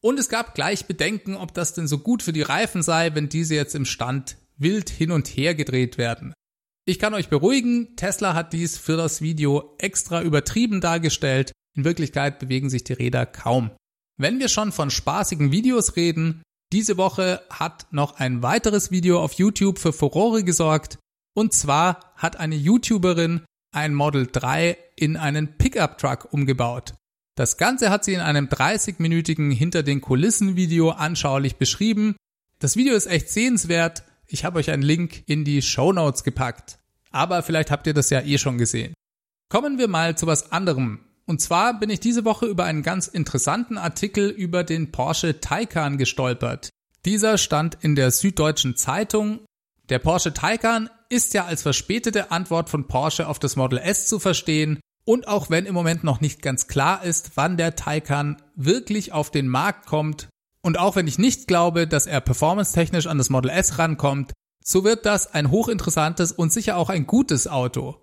Und 0.00 0.20
es 0.20 0.28
gab 0.28 0.54
gleich 0.54 0.86
Bedenken, 0.86 1.34
ob 1.34 1.54
das 1.54 1.74
denn 1.74 1.88
so 1.88 1.98
gut 1.98 2.22
für 2.22 2.32
die 2.32 2.42
Reifen 2.42 2.82
sei, 2.82 3.14
wenn 3.14 3.28
diese 3.28 3.56
jetzt 3.56 3.74
im 3.74 3.84
Stand 3.84 4.36
wild 4.58 4.90
hin 4.90 5.10
und 5.10 5.26
her 5.26 5.56
gedreht 5.56 5.98
werden. 5.98 6.34
Ich 6.88 6.98
kann 6.98 7.12
euch 7.12 7.28
beruhigen, 7.28 7.96
Tesla 7.96 8.32
hat 8.32 8.54
dies 8.54 8.78
für 8.78 8.96
das 8.96 9.20
Video 9.20 9.74
extra 9.76 10.22
übertrieben 10.22 10.80
dargestellt. 10.80 11.52
In 11.76 11.84
Wirklichkeit 11.84 12.38
bewegen 12.38 12.70
sich 12.70 12.82
die 12.82 12.94
Räder 12.94 13.26
kaum. 13.26 13.72
Wenn 14.16 14.38
wir 14.38 14.48
schon 14.48 14.72
von 14.72 14.88
spaßigen 14.88 15.52
Videos 15.52 15.96
reden, 15.96 16.42
diese 16.72 16.96
Woche 16.96 17.42
hat 17.50 17.88
noch 17.90 18.18
ein 18.18 18.42
weiteres 18.42 18.90
Video 18.90 19.22
auf 19.22 19.34
YouTube 19.34 19.78
für 19.78 19.92
Furore 19.92 20.44
gesorgt. 20.44 20.98
Und 21.34 21.52
zwar 21.52 22.14
hat 22.16 22.36
eine 22.36 22.56
YouTuberin 22.56 23.42
ein 23.70 23.92
Model 23.92 24.26
3 24.26 24.78
in 24.96 25.18
einen 25.18 25.58
Pickup 25.58 25.98
Truck 25.98 26.32
umgebaut. 26.32 26.94
Das 27.36 27.58
Ganze 27.58 27.90
hat 27.90 28.02
sie 28.02 28.14
in 28.14 28.20
einem 28.20 28.46
30-minütigen 28.46 29.52
Hinter 29.52 29.82
den 29.82 30.00
Kulissen 30.00 30.56
Video 30.56 30.88
anschaulich 30.88 31.56
beschrieben. 31.56 32.16
Das 32.60 32.76
Video 32.76 32.94
ist 32.94 33.08
echt 33.08 33.28
sehenswert. 33.28 34.04
Ich 34.30 34.44
habe 34.44 34.58
euch 34.58 34.70
einen 34.70 34.82
Link 34.82 35.22
in 35.26 35.44
die 35.44 35.62
Show 35.62 35.92
Notes 35.92 36.22
gepackt. 36.22 36.78
Aber 37.10 37.42
vielleicht 37.42 37.70
habt 37.70 37.86
ihr 37.86 37.94
das 37.94 38.10
ja 38.10 38.20
eh 38.20 38.36
schon 38.36 38.58
gesehen. 38.58 38.92
Kommen 39.48 39.78
wir 39.78 39.88
mal 39.88 40.18
zu 40.18 40.26
was 40.26 40.52
anderem. 40.52 41.00
Und 41.24 41.40
zwar 41.40 41.78
bin 41.78 41.88
ich 41.88 42.00
diese 42.00 42.26
Woche 42.26 42.46
über 42.46 42.64
einen 42.64 42.82
ganz 42.82 43.06
interessanten 43.06 43.78
Artikel 43.78 44.28
über 44.28 44.64
den 44.64 44.92
Porsche 44.92 45.40
Taycan 45.40 45.96
gestolpert. 45.96 46.68
Dieser 47.06 47.38
stand 47.38 47.78
in 47.80 47.94
der 47.94 48.10
Süddeutschen 48.10 48.76
Zeitung. 48.76 49.40
Der 49.88 49.98
Porsche 49.98 50.34
Taycan 50.34 50.90
ist 51.08 51.32
ja 51.32 51.46
als 51.46 51.62
verspätete 51.62 52.30
Antwort 52.30 52.68
von 52.68 52.86
Porsche 52.86 53.28
auf 53.28 53.38
das 53.38 53.56
Model 53.56 53.78
S 53.78 54.06
zu 54.06 54.18
verstehen 54.18 54.80
Und 55.06 55.26
auch 55.26 55.48
wenn 55.48 55.64
im 55.64 55.72
Moment 55.72 56.04
noch 56.04 56.20
nicht 56.20 56.42
ganz 56.42 56.66
klar 56.66 57.02
ist, 57.02 57.32
wann 57.36 57.56
der 57.56 57.76
Taycan 57.76 58.42
wirklich 58.56 59.12
auf 59.12 59.30
den 59.30 59.48
Markt 59.48 59.86
kommt, 59.86 60.28
und 60.68 60.78
auch 60.78 60.96
wenn 60.96 61.06
ich 61.06 61.18
nicht 61.18 61.48
glaube, 61.48 61.86
dass 61.86 62.06
er 62.06 62.20
performance-technisch 62.20 63.06
an 63.06 63.16
das 63.16 63.30
Model 63.30 63.50
S 63.50 63.78
rankommt, 63.78 64.34
so 64.62 64.84
wird 64.84 65.06
das 65.06 65.32
ein 65.32 65.50
hochinteressantes 65.50 66.30
und 66.30 66.52
sicher 66.52 66.76
auch 66.76 66.90
ein 66.90 67.06
gutes 67.06 67.48
Auto. 67.48 67.96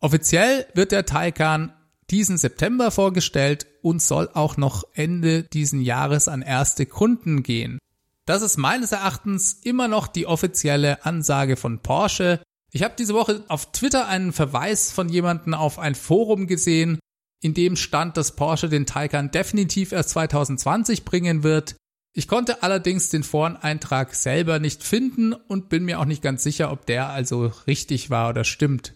Offiziell 0.00 0.66
wird 0.74 0.90
der 0.90 1.06
Taycan 1.06 1.72
diesen 2.10 2.38
September 2.38 2.90
vorgestellt 2.90 3.68
und 3.82 4.02
soll 4.02 4.28
auch 4.34 4.56
noch 4.56 4.82
Ende 4.94 5.44
diesen 5.44 5.80
Jahres 5.80 6.26
an 6.26 6.42
erste 6.42 6.86
Kunden 6.86 7.44
gehen. 7.44 7.78
Das 8.26 8.42
ist 8.42 8.56
meines 8.56 8.90
Erachtens 8.90 9.52
immer 9.62 9.86
noch 9.86 10.08
die 10.08 10.26
offizielle 10.26 11.06
Ansage 11.06 11.56
von 11.56 11.78
Porsche. 11.84 12.42
Ich 12.72 12.82
habe 12.82 12.94
diese 12.98 13.14
Woche 13.14 13.44
auf 13.46 13.70
Twitter 13.70 14.08
einen 14.08 14.32
Verweis 14.32 14.90
von 14.90 15.08
jemandem 15.08 15.54
auf 15.54 15.78
ein 15.78 15.94
Forum 15.94 16.48
gesehen, 16.48 16.98
in 17.40 17.54
dem 17.54 17.76
stand, 17.76 18.16
dass 18.16 18.34
Porsche 18.34 18.68
den 18.68 18.86
Taycan 18.86 19.30
definitiv 19.30 19.92
erst 19.92 20.10
2020 20.10 21.04
bringen 21.04 21.44
wird. 21.44 21.76
Ich 22.14 22.28
konnte 22.28 22.62
allerdings 22.62 23.08
den 23.08 23.22
Foreneintrag 23.22 24.14
selber 24.14 24.58
nicht 24.58 24.82
finden 24.82 25.32
und 25.32 25.68
bin 25.68 25.84
mir 25.84 25.98
auch 25.98 26.04
nicht 26.04 26.22
ganz 26.22 26.42
sicher, 26.42 26.70
ob 26.70 26.86
der 26.86 27.08
also 27.08 27.52
richtig 27.66 28.10
war 28.10 28.28
oder 28.28 28.44
stimmt. 28.44 28.94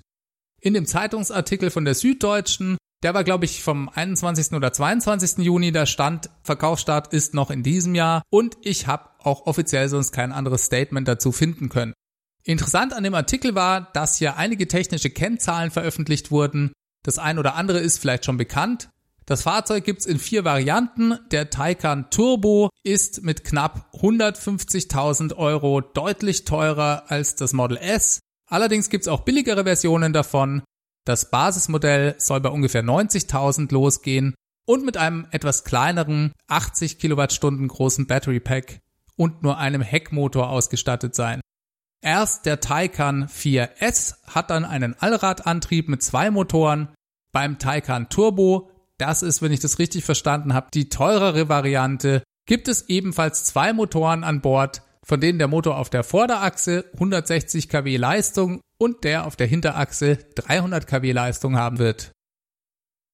In 0.61 0.75
dem 0.75 0.87
Zeitungsartikel 0.87 1.70
von 1.70 1.85
der 1.85 1.94
Süddeutschen 1.94 2.76
der 3.02 3.14
war, 3.14 3.25
glaube 3.25 3.44
ich, 3.44 3.62
vom 3.62 3.88
21. 3.88 4.52
oder 4.52 4.73
22. 4.73 5.44
Juni. 5.44 5.70
Da 5.70 5.87
stand, 5.87 6.30
Verkaufsstart 6.42 7.12
ist 7.12 7.35
noch 7.35 7.50
in 7.50 7.62
diesem 7.62 7.94
Jahr. 7.94 8.23
Und 8.30 8.56
ich 8.62 8.87
habe 8.87 9.11
auch 9.18 9.46
offiziell 9.46 9.88
sonst 9.88 10.12
kein 10.12 10.32
anderes 10.32 10.64
Statement 10.64 11.06
dazu 11.06 11.30
finden 11.30 11.68
können. 11.68 11.92
Interessant 12.42 12.94
an 12.94 13.04
dem 13.04 13.14
Artikel 13.14 13.54
war, 13.54 13.92
dass 13.92 14.16
hier 14.16 14.37
einige 14.37 14.66
technische 14.66 15.11
Kennzahlen 15.11 15.70
veröffentlicht 15.70 16.30
wurden. 16.30 16.73
Das 17.04 17.18
ein 17.18 17.38
oder 17.38 17.54
andere 17.54 17.78
ist 17.78 17.99
vielleicht 17.99 18.25
schon 18.25 18.38
bekannt. 18.38 18.88
Das 19.26 19.42
Fahrzeug 19.42 19.85
gibt's 19.85 20.06
in 20.06 20.21
vier 20.21 20.45
Varianten. 20.45 21.18
Der 21.33 21.50
Taycan 21.50 22.11
Turbo 22.11 22.71
ist 22.85 23.25
mit 23.25 23.42
knapp 23.42 23.90
150.000 23.95 25.35
Euro 25.37 25.80
deutlich 25.80 26.45
teurer 26.45 27.04
als 27.09 27.35
das 27.35 27.52
Model 27.52 27.76
S. 27.76 28.21
Allerdings 28.49 28.88
gibt's 28.88 29.09
auch 29.09 29.23
billigere 29.23 29.64
Versionen 29.64 30.12
davon. 30.12 30.62
Das 31.04 31.30
Basismodell 31.30 32.14
soll 32.18 32.40
bei 32.40 32.50
ungefähr 32.50 32.85
90.000 32.85 33.73
losgehen 33.73 34.37
und 34.64 34.85
mit 34.85 34.97
einem 34.97 35.26
etwas 35.33 35.64
kleineren 35.64 36.33
80 36.47 37.00
Kilowattstunden 37.00 37.66
großen 37.66 38.06
Battery 38.06 38.38
Pack 38.38 38.80
und 39.16 39.42
nur 39.42 39.59
einem 39.59 39.83
Heckmotor 39.83 40.50
ausgestattet 40.50 41.16
sein. 41.16 41.40
Erst 42.00 42.47
der 42.47 42.61
Taycan 42.61 43.26
4S 43.26 44.18
hat 44.28 44.50
dann 44.50 44.64
einen 44.64 44.95
Allradantrieb 44.95 45.88
mit 45.88 46.02
zwei 46.02 46.30
Motoren. 46.30 46.95
Beim 47.33 47.59
Taycan 47.59 48.09
Turbo, 48.09 48.71
das 48.98 49.22
ist, 49.22 49.42
wenn 49.42 49.52
ich 49.52 49.60
das 49.60 49.78
richtig 49.78 50.04
verstanden 50.04 50.54
habe, 50.54 50.68
die 50.72 50.88
teurere 50.88 51.48
Variante, 51.48 52.22
gibt 52.46 52.68
es 52.68 52.88
ebenfalls 52.88 53.44
zwei 53.44 53.72
Motoren 53.72 54.24
an 54.24 54.40
Bord, 54.40 54.82
von 55.04 55.20
denen 55.20 55.38
der 55.38 55.48
Motor 55.48 55.78
auf 55.78 55.90
der 55.90 56.04
Vorderachse 56.04 56.84
160 56.94 57.68
kW 57.68 57.96
Leistung 57.96 58.60
und 58.78 59.04
der 59.04 59.26
auf 59.26 59.36
der 59.36 59.46
Hinterachse 59.46 60.18
300 60.34 60.86
kW 60.86 61.12
Leistung 61.12 61.56
haben 61.56 61.78
wird. 61.78 62.12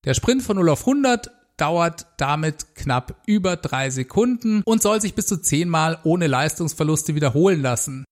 Der 0.04 0.14
Sprint 0.14 0.42
von 0.42 0.56
0 0.56 0.68
auf 0.70 0.80
100 0.80 1.30
dauert 1.56 2.06
damit 2.16 2.74
knapp 2.74 3.22
über 3.26 3.56
3 3.56 3.90
Sekunden 3.90 4.62
und 4.64 4.82
soll 4.82 5.00
sich 5.00 5.14
bis 5.14 5.26
zu 5.26 5.40
10 5.40 5.68
Mal 5.68 5.98
ohne 6.02 6.26
Leistungsverluste 6.26 7.14
wiederholen 7.14 7.62
lassen. 7.62 8.04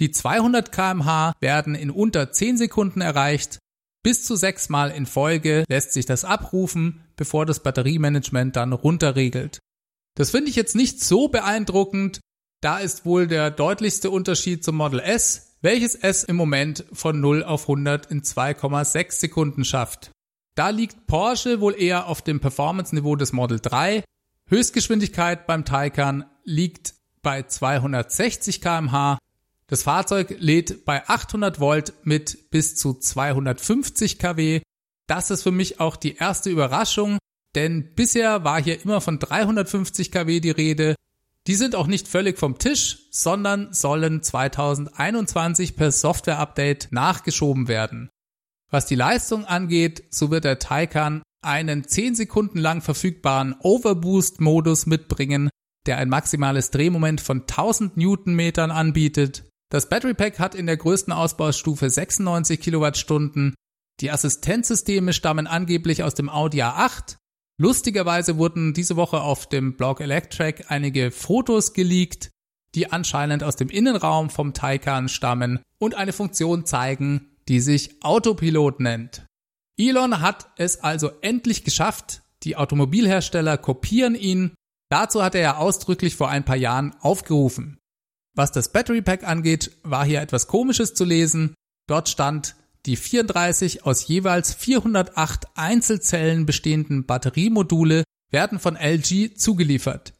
Die 0.00 0.10
200 0.10 0.72
kmh 0.72 1.32
werden 1.40 1.74
in 1.74 1.90
unter 1.90 2.32
10 2.32 2.58
Sekunden 2.58 3.00
erreicht. 3.00 3.58
Bis 4.04 4.22
zu 4.22 4.36
6 4.36 4.68
Mal 4.68 4.90
in 4.90 5.06
Folge 5.06 5.64
lässt 5.66 5.94
sich 5.94 6.04
das 6.04 6.26
abrufen, 6.26 7.02
bevor 7.16 7.46
das 7.46 7.62
Batteriemanagement 7.62 8.54
dann 8.54 8.74
runterregelt. 8.74 9.60
Das 10.14 10.30
finde 10.30 10.50
ich 10.50 10.56
jetzt 10.56 10.76
nicht 10.76 11.02
so 11.02 11.28
beeindruckend. 11.28 12.20
Da 12.60 12.78
ist 12.78 13.06
wohl 13.06 13.26
der 13.26 13.50
deutlichste 13.50 14.10
Unterschied 14.10 14.62
zum 14.62 14.76
Model 14.76 15.00
S, 15.00 15.56
welches 15.62 15.94
es 15.94 16.22
im 16.22 16.36
Moment 16.36 16.84
von 16.92 17.18
0 17.18 17.44
auf 17.44 17.62
100 17.62 18.10
in 18.10 18.20
2,6 18.20 19.12
Sekunden 19.12 19.64
schafft. 19.64 20.10
Da 20.54 20.68
liegt 20.68 21.06
Porsche 21.06 21.60
wohl 21.60 21.74
eher 21.74 22.06
auf 22.06 22.20
dem 22.20 22.40
Performance-Niveau 22.40 23.16
des 23.16 23.32
Model 23.32 23.58
3. 23.58 24.04
Höchstgeschwindigkeit 24.50 25.46
beim 25.46 25.64
Taycan 25.64 26.26
liegt 26.44 26.94
bei 27.22 27.42
260 27.42 28.60
kmh. 28.60 29.16
Das 29.66 29.82
Fahrzeug 29.82 30.36
lädt 30.38 30.84
bei 30.84 31.08
800 31.08 31.58
Volt 31.58 31.94
mit 32.04 32.50
bis 32.50 32.76
zu 32.76 32.94
250 32.94 34.18
kW. 34.18 34.60
Das 35.06 35.30
ist 35.30 35.42
für 35.42 35.52
mich 35.52 35.80
auch 35.80 35.96
die 35.96 36.16
erste 36.16 36.50
Überraschung, 36.50 37.18
denn 37.54 37.94
bisher 37.94 38.44
war 38.44 38.62
hier 38.62 38.82
immer 38.82 39.00
von 39.00 39.18
350 39.18 40.10
kW 40.10 40.40
die 40.40 40.50
Rede 40.50 40.94
die 41.46 41.56
sind 41.56 41.74
auch 41.74 41.86
nicht 41.86 42.08
völlig 42.08 42.38
vom 42.38 42.58
Tisch, 42.58 43.00
sondern 43.10 43.72
sollen 43.72 44.22
2021 44.22 45.76
per 45.76 45.92
Software-Update 45.92 46.88
nachgeschoben 46.90 47.68
werden. 47.68 48.08
Was 48.70 48.86
die 48.86 48.94
Leistung 48.94 49.44
angeht, 49.44 50.04
so 50.10 50.30
wird 50.30 50.44
der 50.44 50.58
Taycan 50.58 51.22
einen 51.42 51.86
10 51.86 52.14
Sekunden 52.14 52.58
lang 52.58 52.80
verfügbaren 52.80 53.54
Overboost-Modus 53.60 54.86
mitbringen, 54.86 55.50
der 55.84 55.98
ein 55.98 56.08
maximales 56.08 56.70
Drehmoment 56.70 57.20
von 57.20 57.42
1000 57.42 57.98
Newtonmetern 57.98 58.70
anbietet. 58.70 59.44
Das 59.74 59.88
Battery 59.88 60.14
Pack 60.14 60.38
hat 60.38 60.54
in 60.54 60.66
der 60.66 60.76
größten 60.76 61.12
Ausbaustufe 61.12 61.90
96 61.90 62.60
Kilowattstunden. 62.60 63.56
Die 63.98 64.12
Assistenzsysteme 64.12 65.12
stammen 65.12 65.48
angeblich 65.48 66.04
aus 66.04 66.14
dem 66.14 66.30
Audi 66.30 66.62
A8 66.62 67.16
Lustigerweise 67.58 68.38
wurden 68.38 68.72
diese 68.72 68.94
Woche 68.94 69.20
auf 69.20 69.48
dem 69.48 69.76
Blog 69.76 70.00
Electrack 70.00 70.66
einige 70.70 71.10
Fotos 71.10 71.72
geleakt, 71.72 72.30
die 72.76 72.92
anscheinend 72.92 73.42
aus 73.42 73.56
dem 73.56 73.68
Innenraum 73.68 74.30
vom 74.30 74.54
Taycan 74.54 75.08
stammen 75.08 75.58
und 75.80 75.96
eine 75.96 76.12
Funktion 76.12 76.66
zeigen, 76.66 77.32
die 77.48 77.58
sich 77.58 78.00
Autopilot 78.04 78.78
nennt. 78.78 79.26
Elon 79.76 80.20
hat 80.20 80.52
es 80.56 80.84
also 80.84 81.10
endlich 81.20 81.64
geschafft, 81.64 82.22
die 82.44 82.54
Automobilhersteller 82.54 83.58
kopieren 83.58 84.14
ihn. 84.14 84.54
Dazu 84.88 85.24
hat 85.24 85.34
er 85.34 85.40
ja 85.40 85.56
ausdrücklich 85.56 86.14
vor 86.14 86.28
ein 86.28 86.44
paar 86.44 86.54
Jahren 86.54 86.94
aufgerufen. 87.00 87.80
Was 88.34 88.50
das 88.50 88.70
Battery 88.70 89.00
Pack 89.00 89.24
angeht, 89.24 89.70
war 89.82 90.04
hier 90.04 90.20
etwas 90.20 90.48
Komisches 90.48 90.94
zu 90.94 91.04
lesen. 91.04 91.54
Dort 91.86 92.08
stand, 92.08 92.56
die 92.86 92.96
34 92.96 93.86
aus 93.86 94.08
jeweils 94.08 94.52
408 94.52 95.46
Einzelzellen 95.54 96.44
bestehenden 96.44 97.06
Batteriemodule 97.06 98.02
werden 98.30 98.58
von 98.58 98.76
LG 98.76 99.36
zugeliefert. 99.36 100.12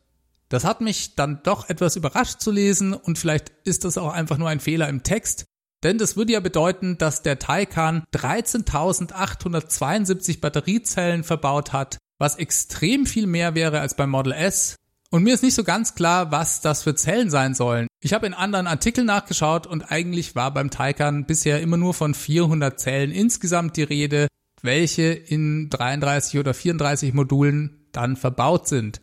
Das 0.48 0.64
hat 0.64 0.81
mich 0.81 1.16
dann 1.16 1.42
doch 1.42 1.68
etwas 1.68 1.96
überrascht 1.96 2.40
zu 2.40 2.53
lesen 2.53 2.94
und 2.94 3.18
vielleicht 3.18 3.50
ist 3.64 3.85
das 3.85 3.98
auch 3.98 4.12
einfach 4.12 4.38
nur 4.38 4.48
ein 4.48 4.61
Fehler 4.61 4.88
im 4.88 5.03
Text, 5.03 5.46
denn 5.83 5.98
das 5.98 6.16
würde 6.16 6.35
ja 6.35 6.40
bedeuten, 6.40 6.96
dass 6.96 7.22
der 7.22 7.40
Taycan 7.40 8.05
13.872 8.14 10.40
Batteriezellen 10.40 11.24
verbaut 11.24 11.72
hat, 11.72 11.98
was 12.18 12.37
extrem 12.37 13.07
viel 13.07 13.27
mehr 13.27 13.57
wäre 13.57 13.81
als 13.81 13.96
beim 13.96 14.11
Model 14.11 14.33
S 14.33 14.77
und 15.14 15.22
mir 15.22 15.33
ist 15.33 15.44
nicht 15.44 15.55
so 15.55 15.62
ganz 15.62 15.94
klar, 15.94 16.33
was 16.33 16.61
das 16.61 16.83
für 16.83 16.96
Zellen 16.96 17.31
sein 17.31 17.55
sollen. 17.55 17.87
Ich 18.00 18.12
habe 18.12 18.27
in 18.27 18.35
anderen 18.35 18.66
Artikeln 18.66 19.07
nachgeschaut 19.07 19.64
und 19.64 19.92
eigentlich 19.92 20.35
war 20.35 20.53
beim 20.53 20.70
Taycan 20.70 21.24
bisher 21.24 21.61
immer 21.61 21.77
nur 21.77 21.94
von 21.94 22.14
400 22.14 22.81
Zellen 22.81 23.12
insgesamt 23.12 23.77
die 23.77 23.85
Rede, 23.85 24.27
welche 24.61 25.05
in 25.05 25.70
33 25.70 26.40
oder 26.40 26.53
34 26.53 27.14
Modulen 27.14 27.87
dann 27.92 28.16
verbaut 28.16 28.66
sind. 28.66 29.03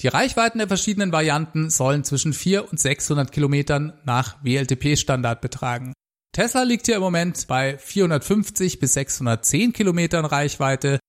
Die 0.00 0.08
Reichweiten 0.08 0.60
der 0.60 0.68
verschiedenen 0.68 1.12
Varianten 1.12 1.68
sollen 1.68 2.04
zwischen 2.04 2.32
4 2.32 2.70
und 2.70 2.80
600 2.80 3.30
Kilometern 3.30 3.92
nach 4.04 4.42
WLTP-Standard 4.42 5.42
betragen. 5.42 5.92
Tesla 6.32 6.62
liegt 6.62 6.86
hier 6.86 6.96
im 6.96 7.02
Moment 7.02 7.48
bei 7.48 7.76
450 7.76 8.78
bis 8.78 8.94
610 8.94 9.74
Kilometern 9.74 10.24
Reichweite, 10.24 11.00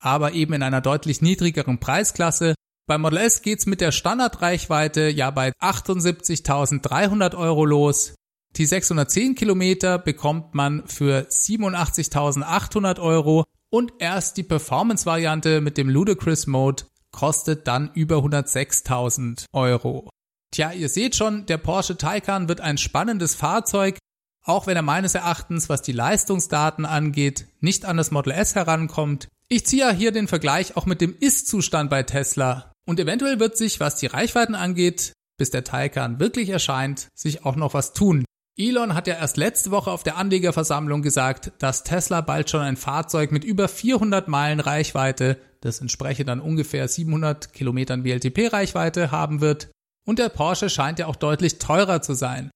aber 0.00 0.32
eben 0.32 0.54
in 0.54 0.64
einer 0.64 0.80
deutlich 0.80 1.22
niedrigeren 1.22 1.78
Preisklasse 1.78 2.56
beim 2.90 3.02
Model 3.02 3.18
S 3.18 3.42
geht's 3.42 3.66
mit 3.66 3.80
der 3.80 3.92
Standardreichweite 3.92 5.10
ja 5.10 5.30
bei 5.30 5.52
78.300 5.60 7.36
Euro 7.36 7.64
los. 7.64 8.16
Die 8.56 8.66
610 8.66 9.36
Kilometer 9.36 9.96
bekommt 9.96 10.56
man 10.56 10.88
für 10.88 11.28
87.800 11.28 12.98
Euro 12.98 13.44
und 13.70 13.92
erst 14.00 14.38
die 14.38 14.42
Performance-Variante 14.42 15.60
mit 15.60 15.78
dem 15.78 15.88
Ludicrous 15.88 16.48
Mode 16.48 16.82
kostet 17.12 17.68
dann 17.68 17.92
über 17.94 18.16
106.000 18.16 19.44
Euro. 19.52 20.10
Tja, 20.50 20.72
ihr 20.72 20.88
seht 20.88 21.14
schon, 21.14 21.46
der 21.46 21.58
Porsche 21.58 21.96
Taycan 21.96 22.48
wird 22.48 22.60
ein 22.60 22.76
spannendes 22.76 23.36
Fahrzeug, 23.36 23.98
auch 24.42 24.66
wenn 24.66 24.74
er 24.74 24.82
meines 24.82 25.14
Erachtens, 25.14 25.68
was 25.68 25.82
die 25.82 25.92
Leistungsdaten 25.92 26.84
angeht, 26.84 27.46
nicht 27.60 27.84
an 27.84 27.98
das 27.98 28.10
Model 28.10 28.32
S 28.32 28.56
herankommt. 28.56 29.28
Ich 29.46 29.64
ziehe 29.64 29.82
ja 29.82 29.92
hier 29.92 30.10
den 30.10 30.26
Vergleich 30.26 30.76
auch 30.76 30.86
mit 30.86 31.00
dem 31.00 31.14
Ist-Zustand 31.16 31.88
bei 31.88 32.02
Tesla. 32.02 32.69
Und 32.90 32.98
eventuell 32.98 33.38
wird 33.38 33.56
sich, 33.56 33.78
was 33.78 33.94
die 33.94 34.06
Reichweiten 34.06 34.56
angeht, 34.56 35.12
bis 35.38 35.50
der 35.50 35.62
Taycan 35.62 36.18
wirklich 36.18 36.48
erscheint, 36.48 37.06
sich 37.14 37.44
auch 37.44 37.54
noch 37.54 37.72
was 37.72 37.92
tun. 37.92 38.24
Elon 38.58 38.94
hat 38.94 39.06
ja 39.06 39.14
erst 39.14 39.36
letzte 39.36 39.70
Woche 39.70 39.92
auf 39.92 40.02
der 40.02 40.16
Anlegerversammlung 40.16 41.00
gesagt, 41.00 41.52
dass 41.60 41.84
Tesla 41.84 42.20
bald 42.20 42.50
schon 42.50 42.62
ein 42.62 42.76
Fahrzeug 42.76 43.30
mit 43.30 43.44
über 43.44 43.68
400 43.68 44.26
Meilen 44.26 44.58
Reichweite, 44.58 45.38
das 45.60 45.80
entspreche 45.80 46.24
dann 46.24 46.40
ungefähr 46.40 46.88
700 46.88 47.52
Kilometern 47.52 48.02
WLTP-Reichweite 48.02 49.12
haben 49.12 49.40
wird. 49.40 49.70
Und 50.04 50.18
der 50.18 50.28
Porsche 50.28 50.68
scheint 50.68 50.98
ja 50.98 51.06
auch 51.06 51.14
deutlich 51.14 51.60
teurer 51.60 52.02
zu 52.02 52.14
sein. 52.14 52.50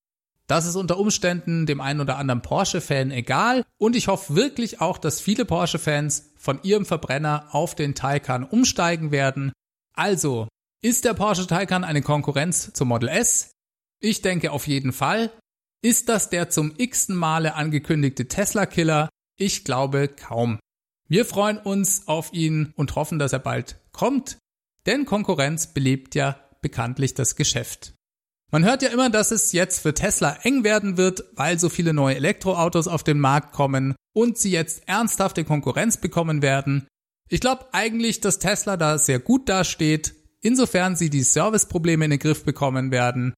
Das 0.47 0.65
ist 0.65 0.75
unter 0.75 0.99
Umständen 0.99 1.65
dem 1.65 1.79
einen 1.79 2.01
oder 2.01 2.17
anderen 2.17 2.41
Porsche-Fan 2.41 3.11
egal 3.11 3.63
und 3.77 3.95
ich 3.95 4.09
hoffe 4.09 4.35
wirklich 4.35 4.81
auch, 4.81 4.97
dass 4.97 5.21
viele 5.21 5.45
Porsche-Fans 5.45 6.33
von 6.35 6.59
ihrem 6.61 6.85
Verbrenner 6.85 7.47
auf 7.51 7.73
den 7.73 7.95
Taycan 7.95 8.43
umsteigen 8.43 9.11
werden. 9.11 9.53
Also, 9.95 10.47
ist 10.81 11.05
der 11.05 11.13
Porsche 11.13 11.47
Taycan 11.47 11.83
eine 11.83 12.01
Konkurrenz 12.01 12.71
zum 12.73 12.89
Model 12.89 13.09
S? 13.09 13.51
Ich 14.01 14.21
denke 14.21 14.51
auf 14.51 14.67
jeden 14.67 14.91
Fall. 14.91 15.31
Ist 15.81 16.09
das 16.09 16.29
der 16.29 16.49
zum 16.49 16.73
x-ten 16.77 17.15
Male 17.15 17.55
angekündigte 17.55 18.27
Tesla-Killer? 18.27 19.09
Ich 19.37 19.63
glaube 19.63 20.07
kaum. 20.07 20.59
Wir 21.07 21.25
freuen 21.25 21.57
uns 21.57 22.07
auf 22.07 22.33
ihn 22.33 22.73
und 22.75 22.95
hoffen, 22.95 23.19
dass 23.19 23.33
er 23.33 23.39
bald 23.39 23.79
kommt, 23.91 24.37
denn 24.85 25.05
Konkurrenz 25.05 25.73
belebt 25.73 26.15
ja 26.15 26.39
bekanntlich 26.61 27.13
das 27.13 27.35
Geschäft. 27.35 27.93
Man 28.51 28.65
hört 28.65 28.81
ja 28.81 28.89
immer, 28.89 29.09
dass 29.09 29.31
es 29.31 29.51
jetzt 29.51 29.79
für 29.79 29.93
Tesla 29.93 30.37
eng 30.43 30.63
werden 30.63 30.97
wird, 30.97 31.23
weil 31.33 31.59
so 31.59 31.69
viele 31.69 31.93
neue 31.93 32.15
Elektroautos 32.15 32.87
auf 32.87 33.03
den 33.03 33.19
Markt 33.19 33.53
kommen 33.53 33.95
und 34.13 34.37
sie 34.37 34.51
jetzt 34.51 34.87
ernsthafte 34.87 35.43
Konkurrenz 35.43 35.97
bekommen 35.97 36.41
werden. 36.41 36.87
Ich 37.29 37.39
glaube 37.39 37.65
eigentlich, 37.71 38.21
dass 38.21 38.39
Tesla 38.39 38.77
da 38.77 38.97
sehr 38.97 39.19
gut 39.19 39.49
dasteht, 39.49 40.13
insofern 40.41 40.95
sie 40.95 41.09
die 41.09 41.23
Serviceprobleme 41.23 42.05
in 42.05 42.11
den 42.11 42.19
Griff 42.19 42.43
bekommen 42.43 42.91
werden 42.91 43.33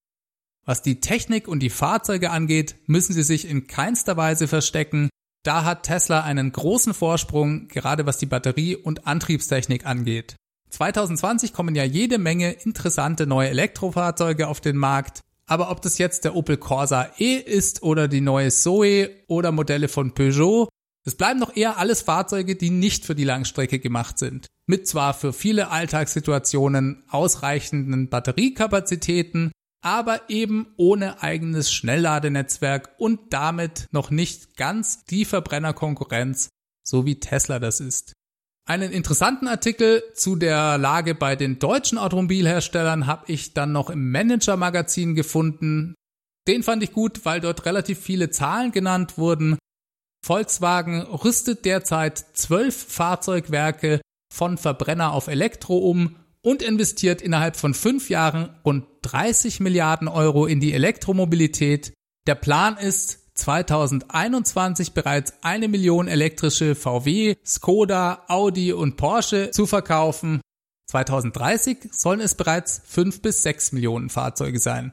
was 0.68 0.82
die 0.82 1.00
Technik 1.00 1.48
und 1.48 1.62
die 1.62 1.70
Fahrzeuge 1.70 2.30
angeht, 2.30 2.76
müssen 2.88 3.14
sie 3.14 3.24
sich 3.24 3.50
in 3.50 3.68
keinster 3.68 4.18
Weise 4.18 4.50
verstecken. 4.50 5.10
Da 5.44 5.64
hat 5.64 5.84
Tesla 5.84 6.24
einen 6.24 6.52
großen 6.52 6.94
Vorsprung, 6.94 7.70
gerade 7.70 8.06
was 8.06 8.18
die 8.18 8.26
Batterie- 8.26 8.76
und 8.76 9.08
Antriebstechnik 9.08 9.86
angeht. 9.86 10.36
2020 10.72 11.54
kommen 11.54 11.74
ja 11.74 11.86
jede 11.86 12.18
Menge 12.18 12.52
interessante 12.52 13.26
neue 13.26 13.48
Elektrofahrzeuge 13.48 14.50
auf 14.50 14.60
den 14.60 14.76
Markt. 14.76 15.22
Aber 15.46 15.72
ob 15.72 15.82
das 15.82 16.00
jetzt 16.00 16.26
der 16.26 16.36
Opel 16.36 16.58
Corsa 16.58 17.12
E 17.18 17.38
ist 17.38 17.82
oder 17.82 18.10
die 18.10 18.20
neue 18.20 18.52
Zoe 18.52 19.10
oder 19.28 19.54
Modelle 19.54 19.88
von 19.88 20.14
Peugeot, 20.14 20.68
es 21.08 21.16
bleiben 21.16 21.40
noch 21.40 21.56
eher 21.56 21.78
alles 21.78 22.02
Fahrzeuge, 22.02 22.58
die 22.58 22.70
nicht 22.70 23.06
für 23.06 23.16
die 23.16 23.24
Langstrecke 23.24 23.80
gemacht 23.80 24.20
sind. 24.20 24.48
Mit 24.66 24.90
zwar 24.90 25.14
für 25.14 25.32
viele 25.32 25.72
Alltagssituationen 25.72 27.06
ausreichenden 27.10 28.10
Batteriekapazitäten, 28.10 29.54
aber 29.82 30.30
eben 30.30 30.68
ohne 30.76 31.24
eigenes 31.24 31.72
Schnellladenetzwerk 31.72 32.90
und 32.98 33.32
damit 33.32 33.86
noch 33.92 34.12
nicht 34.12 34.58
ganz 34.58 35.06
die 35.06 35.24
Verbrennerkonkurrenz, 35.24 36.50
so 36.84 37.06
wie 37.06 37.22
Tesla 37.22 37.60
das 37.60 37.80
ist. 37.80 38.12
Einen 38.68 38.92
interessanten 38.92 39.48
Artikel 39.48 40.04
zu 40.14 40.36
der 40.36 40.78
Lage 40.78 41.16
bei 41.16 41.38
den 41.38 41.58
deutschen 41.58 41.98
Automobilherstellern 41.98 43.08
habe 43.08 43.32
ich 43.32 43.54
dann 43.54 43.72
noch 43.72 43.90
im 43.90 44.12
Manager-Magazin 44.12 45.16
gefunden. 45.16 45.96
Den 46.50 46.64
fand 46.64 46.84
ich 46.84 46.92
gut, 46.92 47.24
weil 47.24 47.40
dort 47.40 47.66
relativ 47.66 47.98
viele 47.98 48.30
Zahlen 48.30 48.74
genannt 48.74 49.18
wurden. 49.18 49.58
Volkswagen 50.28 51.04
rüstet 51.04 51.64
derzeit 51.64 52.18
zwölf 52.34 52.76
Fahrzeugwerke 52.76 54.02
von 54.30 54.58
Verbrenner 54.58 55.14
auf 55.14 55.28
Elektro 55.28 55.78
um 55.78 56.18
und 56.42 56.62
investiert 56.62 57.22
innerhalb 57.22 57.56
von 57.56 57.74
fünf 57.74 58.10
Jahren 58.10 58.50
rund 58.66 58.86
30 59.04 59.62
Milliarden 59.62 60.10
Euro 60.10 60.46
in 60.46 60.60
die 60.60 60.74
Elektromobilität. 60.74 61.94
Der 62.28 62.36
Plan 62.36 62.76
ist, 62.76 63.20
2021 63.36 64.92
bereits 64.92 65.34
eine 65.44 65.70
Million 65.70 66.10
elektrische 66.10 66.76
VW, 66.76 67.36
Skoda, 67.46 68.26
Audi 68.28 68.74
und 68.74 68.98
Porsche 68.98 69.52
zu 69.52 69.66
verkaufen. 69.66 70.42
2030 70.92 71.94
sollen 71.94 72.20
es 72.20 72.36
bereits 72.36 72.82
fünf 72.86 73.22
bis 73.22 73.44
sechs 73.44 73.72
Millionen 73.72 74.10
Fahrzeuge 74.10 74.60
sein. 74.60 74.92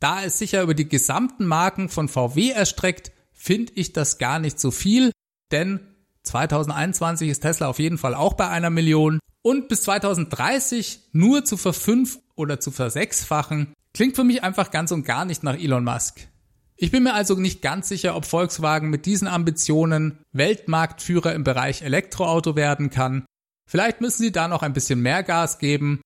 Da 0.00 0.24
es 0.24 0.38
sicher 0.38 0.62
über 0.62 0.74
die 0.74 0.88
gesamten 0.88 1.46
Marken 1.46 1.88
von 1.88 2.08
VW 2.08 2.50
erstreckt, 2.50 3.12
finde 3.38 3.72
ich 3.76 3.92
das 3.94 4.18
gar 4.18 4.38
nicht 4.38 4.60
so 4.60 4.70
viel, 4.70 5.12
denn 5.52 5.80
2021 6.24 7.30
ist 7.30 7.40
Tesla 7.40 7.68
auf 7.68 7.78
jeden 7.78 7.96
Fall 7.96 8.14
auch 8.14 8.34
bei 8.34 8.48
einer 8.48 8.68
Million 8.68 9.20
und 9.42 9.68
bis 9.68 9.82
2030 9.82 11.08
nur 11.12 11.44
zu 11.44 11.56
verfünf 11.56 12.18
oder 12.34 12.60
zu 12.60 12.70
versechsfachen, 12.70 13.72
klingt 13.94 14.16
für 14.16 14.24
mich 14.24 14.42
einfach 14.42 14.70
ganz 14.70 14.92
und 14.92 15.04
gar 15.04 15.24
nicht 15.24 15.42
nach 15.42 15.56
Elon 15.56 15.84
Musk. 15.84 16.28
Ich 16.76 16.90
bin 16.90 17.02
mir 17.02 17.14
also 17.14 17.34
nicht 17.34 17.62
ganz 17.62 17.88
sicher, 17.88 18.14
ob 18.14 18.24
Volkswagen 18.24 18.90
mit 18.90 19.06
diesen 19.06 19.26
Ambitionen 19.26 20.18
Weltmarktführer 20.32 21.34
im 21.34 21.44
Bereich 21.44 21.82
Elektroauto 21.82 22.56
werden 22.56 22.90
kann. 22.90 23.24
Vielleicht 23.66 24.00
müssen 24.00 24.22
sie 24.22 24.32
da 24.32 24.48
noch 24.48 24.62
ein 24.62 24.72
bisschen 24.72 25.00
mehr 25.00 25.22
Gas 25.22 25.58
geben. 25.58 26.00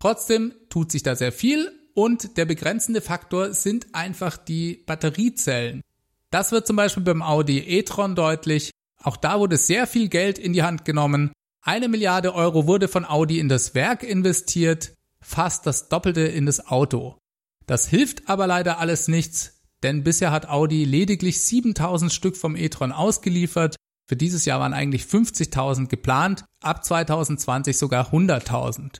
Trotzdem 0.00 0.54
tut 0.68 0.92
sich 0.92 1.02
da 1.02 1.16
sehr 1.16 1.32
viel 1.32 1.72
und 1.94 2.36
der 2.36 2.44
begrenzende 2.44 3.00
Faktor 3.00 3.54
sind 3.54 3.94
einfach 3.94 4.36
die 4.36 4.84
Batteriezellen. 4.86 5.80
Das 6.30 6.52
wird 6.52 6.66
zum 6.66 6.76
Beispiel 6.76 7.02
beim 7.02 7.22
Audi 7.22 7.58
e-tron 7.58 8.14
deutlich. 8.14 8.70
Auch 9.02 9.16
da 9.16 9.38
wurde 9.38 9.56
sehr 9.56 9.86
viel 9.86 10.08
Geld 10.08 10.38
in 10.38 10.52
die 10.52 10.62
Hand 10.62 10.84
genommen. 10.84 11.32
Eine 11.62 11.88
Milliarde 11.88 12.34
Euro 12.34 12.66
wurde 12.66 12.88
von 12.88 13.04
Audi 13.04 13.38
in 13.38 13.48
das 13.48 13.74
Werk 13.74 14.02
investiert, 14.02 14.94
fast 15.20 15.66
das 15.66 15.88
Doppelte 15.88 16.22
in 16.22 16.46
das 16.46 16.66
Auto. 16.66 17.18
Das 17.66 17.88
hilft 17.88 18.28
aber 18.28 18.46
leider 18.46 18.78
alles 18.78 19.08
nichts, 19.08 19.60
denn 19.82 20.02
bisher 20.02 20.30
hat 20.30 20.48
Audi 20.48 20.84
lediglich 20.84 21.42
7000 21.42 22.12
Stück 22.12 22.36
vom 22.36 22.56
e-tron 22.56 22.92
ausgeliefert. 22.92 23.76
Für 24.06 24.16
dieses 24.16 24.44
Jahr 24.46 24.60
waren 24.60 24.72
eigentlich 24.72 25.02
50.000 25.02 25.88
geplant, 25.88 26.44
ab 26.60 26.84
2020 26.84 27.76
sogar 27.76 28.12
100.000. 28.12 28.96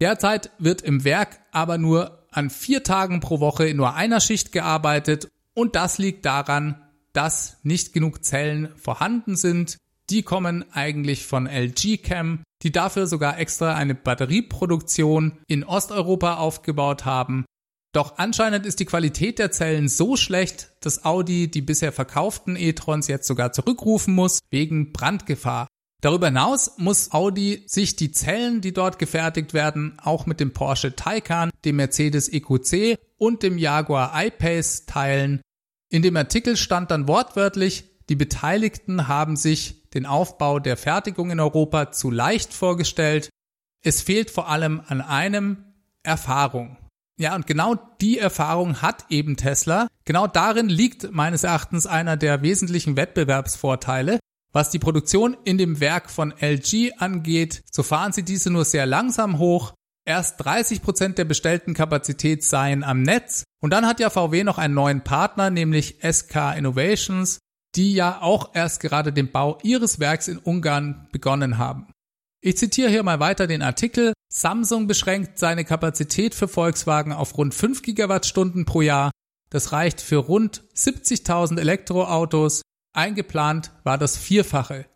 Derzeit 0.00 0.50
wird 0.58 0.82
im 0.82 1.04
Werk 1.04 1.40
aber 1.50 1.78
nur 1.78 2.26
an 2.30 2.50
vier 2.50 2.82
Tagen 2.82 3.20
pro 3.20 3.40
Woche 3.40 3.66
in 3.66 3.76
nur 3.76 3.94
einer 3.94 4.20
Schicht 4.20 4.52
gearbeitet 4.52 5.28
und 5.54 5.76
das 5.76 5.98
liegt 5.98 6.24
daran, 6.24 6.80
dass 7.12 7.58
nicht 7.62 7.92
genug 7.92 8.24
Zellen 8.24 8.70
vorhanden 8.76 9.36
sind. 9.36 9.76
Die 10.10 10.22
kommen 10.22 10.64
eigentlich 10.72 11.26
von 11.26 11.46
LG 11.46 11.98
Chem, 12.02 12.42
die 12.62 12.72
dafür 12.72 13.06
sogar 13.06 13.38
extra 13.38 13.74
eine 13.74 13.94
Batterieproduktion 13.94 15.38
in 15.46 15.64
Osteuropa 15.64 16.36
aufgebaut 16.36 17.04
haben. 17.04 17.44
Doch 17.92 18.18
anscheinend 18.18 18.66
ist 18.66 18.78
die 18.78 18.84
Qualität 18.84 19.38
der 19.38 19.50
Zellen 19.50 19.88
so 19.88 20.16
schlecht, 20.16 20.70
dass 20.80 21.04
Audi 21.04 21.50
die 21.50 21.62
bisher 21.62 21.90
verkauften 21.92 22.54
e-trons 22.54 23.08
jetzt 23.08 23.26
sogar 23.26 23.52
zurückrufen 23.52 24.14
muss 24.14 24.38
wegen 24.50 24.92
Brandgefahr. 24.92 25.66
Darüber 26.00 26.28
hinaus 26.28 26.78
muss 26.78 27.12
Audi 27.12 27.64
sich 27.66 27.96
die 27.96 28.12
Zellen, 28.12 28.60
die 28.60 28.72
dort 28.72 28.98
gefertigt 28.98 29.54
werden, 29.54 29.98
auch 30.02 30.24
mit 30.24 30.40
dem 30.40 30.52
Porsche 30.52 30.94
Taycan, 30.94 31.50
dem 31.64 31.76
Mercedes 31.76 32.28
EQC 32.28 32.96
und 33.20 33.42
dem 33.42 33.58
Jaguar 33.58 34.12
I-Pace 34.16 34.86
teilen. 34.86 35.42
In 35.90 36.02
dem 36.02 36.16
Artikel 36.16 36.56
stand 36.56 36.90
dann 36.90 37.06
wortwörtlich, 37.06 37.84
die 38.08 38.16
Beteiligten 38.16 39.08
haben 39.08 39.36
sich 39.36 39.88
den 39.90 40.06
Aufbau 40.06 40.58
der 40.58 40.76
Fertigung 40.76 41.30
in 41.30 41.38
Europa 41.38 41.92
zu 41.92 42.10
leicht 42.10 42.52
vorgestellt. 42.52 43.28
Es 43.84 44.02
fehlt 44.02 44.30
vor 44.30 44.48
allem 44.48 44.80
an 44.86 45.00
einem 45.00 45.64
Erfahrung. 46.02 46.76
Ja, 47.18 47.34
und 47.34 47.46
genau 47.46 47.74
die 48.00 48.18
Erfahrung 48.18 48.80
hat 48.80 49.04
eben 49.10 49.36
Tesla. 49.36 49.88
Genau 50.06 50.26
darin 50.26 50.68
liegt 50.68 51.12
meines 51.12 51.44
Erachtens 51.44 51.86
einer 51.86 52.16
der 52.16 52.40
wesentlichen 52.42 52.96
Wettbewerbsvorteile. 52.96 54.18
Was 54.52 54.70
die 54.70 54.78
Produktion 54.78 55.36
in 55.44 55.58
dem 55.58 55.80
Werk 55.80 56.10
von 56.10 56.32
LG 56.40 56.94
angeht, 56.98 57.62
so 57.70 57.82
fahren 57.82 58.12
sie 58.12 58.24
diese 58.24 58.50
nur 58.50 58.64
sehr 58.64 58.86
langsam 58.86 59.38
hoch. 59.38 59.74
Erst 60.04 60.44
30 60.44 60.82
Prozent 60.82 61.18
der 61.18 61.24
bestellten 61.24 61.74
Kapazität 61.74 62.42
seien 62.42 62.82
am 62.84 63.02
Netz. 63.02 63.44
Und 63.60 63.70
dann 63.70 63.86
hat 63.86 64.00
ja 64.00 64.10
VW 64.10 64.44
noch 64.44 64.58
einen 64.58 64.74
neuen 64.74 65.04
Partner, 65.04 65.50
nämlich 65.50 65.98
SK 66.02 66.56
Innovations, 66.56 67.38
die 67.74 67.94
ja 67.94 68.20
auch 68.22 68.54
erst 68.54 68.80
gerade 68.80 69.12
den 69.12 69.30
Bau 69.30 69.58
ihres 69.62 70.00
Werks 70.00 70.28
in 70.28 70.38
Ungarn 70.38 71.08
begonnen 71.12 71.58
haben. 71.58 71.92
Ich 72.40 72.56
zitiere 72.56 72.88
hier 72.88 73.02
mal 73.02 73.20
weiter 73.20 73.46
den 73.46 73.62
Artikel. 73.62 74.14
Samsung 74.32 74.86
beschränkt 74.86 75.38
seine 75.38 75.64
Kapazität 75.64 76.34
für 76.34 76.48
Volkswagen 76.48 77.12
auf 77.12 77.36
rund 77.36 77.54
5 77.54 77.82
Gigawattstunden 77.82 78.64
pro 78.64 78.80
Jahr. 78.80 79.10
Das 79.50 79.72
reicht 79.72 80.00
für 80.00 80.16
rund 80.16 80.62
70.000 80.74 81.58
Elektroautos. 81.58 82.62
Eingeplant 82.94 83.72
war 83.84 83.98
das 83.98 84.16
Vierfache. 84.16 84.86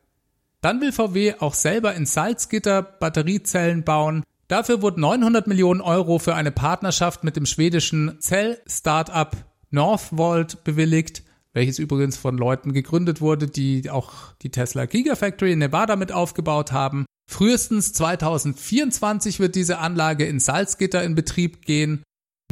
Dann 0.62 0.80
will 0.80 0.92
VW 0.92 1.34
auch 1.40 1.54
selber 1.54 1.94
in 1.94 2.06
Salzgitter 2.06 2.80
Batteriezellen 2.82 3.84
bauen. 3.84 4.24
Dafür 4.48 4.82
wurden 4.82 5.00
900 5.00 5.46
Millionen 5.46 5.80
Euro 5.80 6.18
für 6.18 6.34
eine 6.34 6.50
Partnerschaft 6.50 7.24
mit 7.24 7.36
dem 7.36 7.46
schwedischen 7.46 8.20
Zell-Startup 8.20 9.36
Northvolt 9.70 10.62
bewilligt 10.64 11.22
welches 11.54 11.78
übrigens 11.78 12.16
von 12.16 12.36
Leuten 12.36 12.72
gegründet 12.72 13.20
wurde, 13.20 13.46
die 13.46 13.88
auch 13.88 14.34
die 14.42 14.50
Tesla 14.50 14.86
Gigafactory 14.86 15.52
in 15.52 15.60
Nevada 15.60 15.96
mit 15.96 16.12
aufgebaut 16.12 16.72
haben. 16.72 17.06
Frühestens 17.30 17.92
2024 17.94 19.40
wird 19.40 19.54
diese 19.54 19.78
Anlage 19.78 20.26
in 20.26 20.40
Salzgitter 20.40 21.02
in 21.02 21.14
Betrieb 21.14 21.64
gehen. 21.64 22.02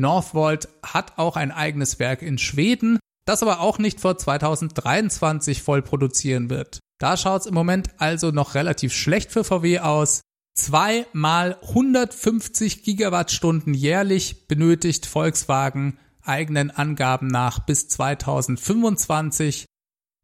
Northvolt 0.00 0.68
hat 0.82 1.18
auch 1.18 1.36
ein 1.36 1.50
eigenes 1.50 1.98
Werk 1.98 2.22
in 2.22 2.38
Schweden. 2.38 2.98
das 3.24 3.42
aber 3.42 3.60
auch 3.60 3.78
nicht 3.78 4.00
vor 4.00 4.18
2023 4.18 5.62
voll 5.62 5.80
produzieren 5.80 6.50
wird. 6.50 6.80
Da 6.98 7.16
schaut 7.16 7.42
es 7.42 7.46
im 7.46 7.54
Moment 7.54 7.90
also 7.98 8.32
noch 8.32 8.56
relativ 8.56 8.92
schlecht 8.92 9.30
für 9.30 9.44
VW 9.44 9.78
aus. 9.78 10.22
Zwei 10.54 11.06
mal 11.12 11.58
150 11.62 12.82
Gigawattstunden 12.82 13.72
jährlich 13.72 14.48
benötigt 14.48 15.06
Volkswagen 15.06 15.98
eigenen 16.22 16.70
Angaben 16.70 17.26
nach 17.26 17.60
bis 17.60 17.88
2025. 17.88 19.66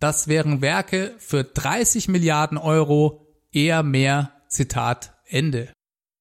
Das 0.00 0.28
wären 0.28 0.60
Werke 0.60 1.14
für 1.18 1.44
30 1.44 2.08
Milliarden 2.08 2.58
Euro, 2.58 3.26
eher 3.52 3.82
mehr, 3.82 4.32
Zitat 4.48 5.14
Ende. 5.26 5.72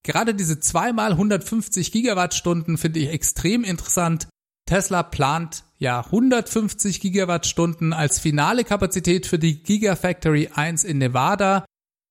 Gerade 0.03 0.33
diese 0.33 0.59
zweimal 0.59 1.11
150 1.11 1.91
Gigawattstunden 1.91 2.77
finde 2.77 2.99
ich 2.99 3.09
extrem 3.09 3.63
interessant. 3.63 4.29
Tesla 4.65 5.03
plant 5.03 5.63
ja 5.77 5.99
150 5.99 7.01
Gigawattstunden 7.01 7.93
als 7.93 8.19
finale 8.19 8.63
Kapazität 8.63 9.27
für 9.27 9.37
die 9.37 9.61
Gigafactory 9.63 10.49
1 10.53 10.85
in 10.85 10.97
Nevada. 10.97 11.65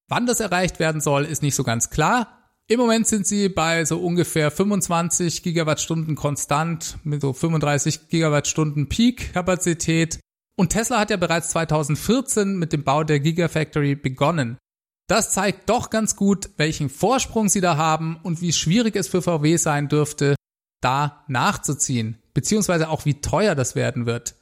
Wann 0.08 0.26
das 0.26 0.40
erreicht 0.40 0.78
werden 0.78 1.00
soll, 1.00 1.24
ist 1.24 1.42
nicht 1.42 1.54
so 1.54 1.64
ganz 1.64 1.90
klar. 1.90 2.36
Im 2.68 2.80
Moment 2.80 3.06
sind 3.06 3.26
sie 3.26 3.48
bei 3.48 3.84
so 3.84 3.98
ungefähr 3.98 4.50
25 4.50 5.42
Gigawattstunden 5.42 6.14
konstant 6.16 6.98
mit 7.04 7.20
so 7.20 7.32
35 7.32 8.08
Gigawattstunden 8.08 8.88
Peak-Kapazität. 8.88 10.20
Und 10.56 10.70
Tesla 10.70 11.00
hat 11.00 11.10
ja 11.10 11.16
bereits 11.16 11.50
2014 11.50 12.56
mit 12.56 12.72
dem 12.72 12.82
Bau 12.82 13.04
der 13.04 13.20
Gigafactory 13.20 13.94
begonnen. 13.94 14.58
Das 15.08 15.32
zeigt 15.32 15.68
doch 15.68 15.90
ganz 15.90 16.16
gut, 16.16 16.50
welchen 16.56 16.88
Vorsprung 16.88 17.48
sie 17.48 17.60
da 17.60 17.76
haben 17.76 18.18
und 18.22 18.40
wie 18.40 18.52
schwierig 18.52 18.96
es 18.96 19.06
für 19.06 19.22
VW 19.22 19.56
sein 19.56 19.88
dürfte, 19.88 20.34
da 20.80 21.24
nachzuziehen, 21.28 22.18
beziehungsweise 22.34 22.88
auch 22.88 23.04
wie 23.04 23.20
teuer 23.20 23.54
das 23.54 23.76
werden 23.76 24.06
wird. 24.06 24.34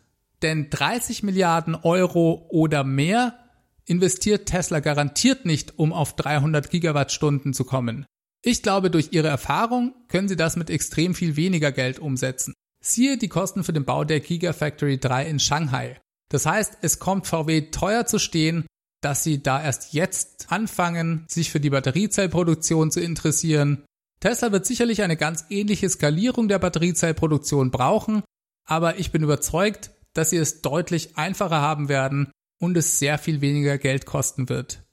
Denn 0.42 0.70
30 0.70 1.22
Milliarden 1.22 1.74
Euro 1.74 2.46
oder 2.50 2.84
mehr 2.84 3.43
investiert 3.86 4.46
Tesla 4.46 4.80
garantiert 4.80 5.44
nicht, 5.44 5.78
um 5.78 5.92
auf 5.92 6.16
300 6.16 6.70
Gigawattstunden 6.70 7.52
zu 7.52 7.64
kommen. 7.64 8.06
Ich 8.42 8.62
glaube, 8.62 8.90
durch 8.90 9.08
ihre 9.12 9.28
Erfahrung 9.28 9.94
können 10.08 10.28
sie 10.28 10.36
das 10.36 10.56
mit 10.56 10.70
extrem 10.70 11.14
viel 11.14 11.36
weniger 11.36 11.72
Geld 11.72 11.98
umsetzen. 11.98 12.52
Siehe 12.82 13.16
die 13.16 13.28
Kosten 13.28 13.64
für 13.64 13.72
den 13.72 13.86
Bau 13.86 14.04
der 14.04 14.20
Gigafactory 14.20 14.98
3 14.98 15.26
in 15.26 15.40
Shanghai. 15.40 15.98
Das 16.28 16.44
heißt, 16.44 16.78
es 16.82 16.98
kommt 16.98 17.26
VW 17.26 17.70
teuer 17.70 18.04
zu 18.06 18.18
stehen, 18.18 18.66
dass 19.00 19.22
sie 19.22 19.42
da 19.42 19.62
erst 19.62 19.94
jetzt 19.94 20.52
anfangen, 20.52 21.24
sich 21.28 21.50
für 21.50 21.60
die 21.60 21.70
Batteriezellproduktion 21.70 22.90
zu 22.90 23.00
interessieren. 23.00 23.84
Tesla 24.20 24.52
wird 24.52 24.66
sicherlich 24.66 25.02
eine 25.02 25.16
ganz 25.16 25.44
ähnliche 25.50 25.88
Skalierung 25.88 26.48
der 26.48 26.58
Batteriezellproduktion 26.58 27.70
brauchen, 27.70 28.22
aber 28.66 28.98
ich 28.98 29.12
bin 29.12 29.22
überzeugt, 29.22 29.90
dass 30.14 30.30
sie 30.30 30.38
es 30.38 30.62
deutlich 30.62 31.16
einfacher 31.16 31.60
haben 31.60 31.88
werden 31.88 32.30
und 32.64 32.76
es 32.76 32.98
sehr 32.98 33.18
viel 33.18 33.40
weniger 33.40 33.78
Geld 33.78 34.06
kosten 34.06 34.48
wird 34.48 34.84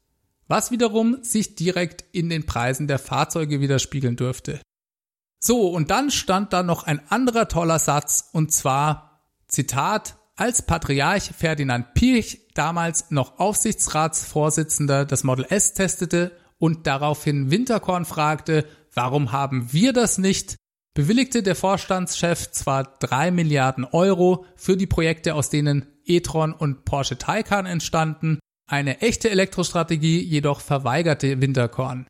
was 0.52 0.70
wiederum 0.70 1.24
sich 1.24 1.56
direkt 1.56 2.04
in 2.12 2.30
den 2.30 2.46
Preisen 2.46 2.86
der 2.86 3.00
Fahrzeuge 3.00 3.62
widerspiegeln 3.62 4.18
dürfte. 4.18 4.60
So, 5.40 5.70
und 5.70 5.90
dann 5.92 6.12
stand 6.12 6.52
da 6.52 6.62
noch 6.62 6.84
ein 6.84 7.02
anderer 7.10 7.48
toller 7.48 7.80
Satz, 7.80 8.30
und 8.34 8.52
zwar, 8.52 9.24
Zitat, 9.48 10.18
als 10.36 10.62
Patriarch 10.62 11.32
Ferdinand 11.38 11.94
Pirch, 11.94 12.50
damals 12.54 13.12
noch 13.12 13.40
Aufsichtsratsvorsitzender 13.40 15.06
des 15.06 15.24
Model 15.24 15.46
S 15.50 15.74
testete 15.74 16.38
und 16.58 16.86
daraufhin 16.86 17.50
Winterkorn 17.50 18.04
fragte, 18.04 18.68
warum 18.94 19.32
haben 19.32 19.72
wir 19.72 19.94
das 19.94 20.18
nicht, 20.18 20.58
bewilligte 20.94 21.44
der 21.44 21.56
Vorstandschef 21.56 22.52
zwar 22.52 22.84
drei 23.00 23.32
Milliarden 23.32 23.86
Euro 23.86 24.46
für 24.56 24.78
die 24.78 24.88
Projekte, 24.88 25.36
aus 25.36 25.50
denen 25.50 25.88
e-tron 26.06 26.54
und 26.54 26.86
Porsche 26.86 27.18
Taycan 27.18 27.66
entstanden, 27.66 28.40
eine 28.68 29.02
echte 29.02 29.30
Elektrostrategie 29.30 30.22
jedoch 30.22 30.62
verweigerte 30.62 31.42
Winterkorn. 31.42 32.08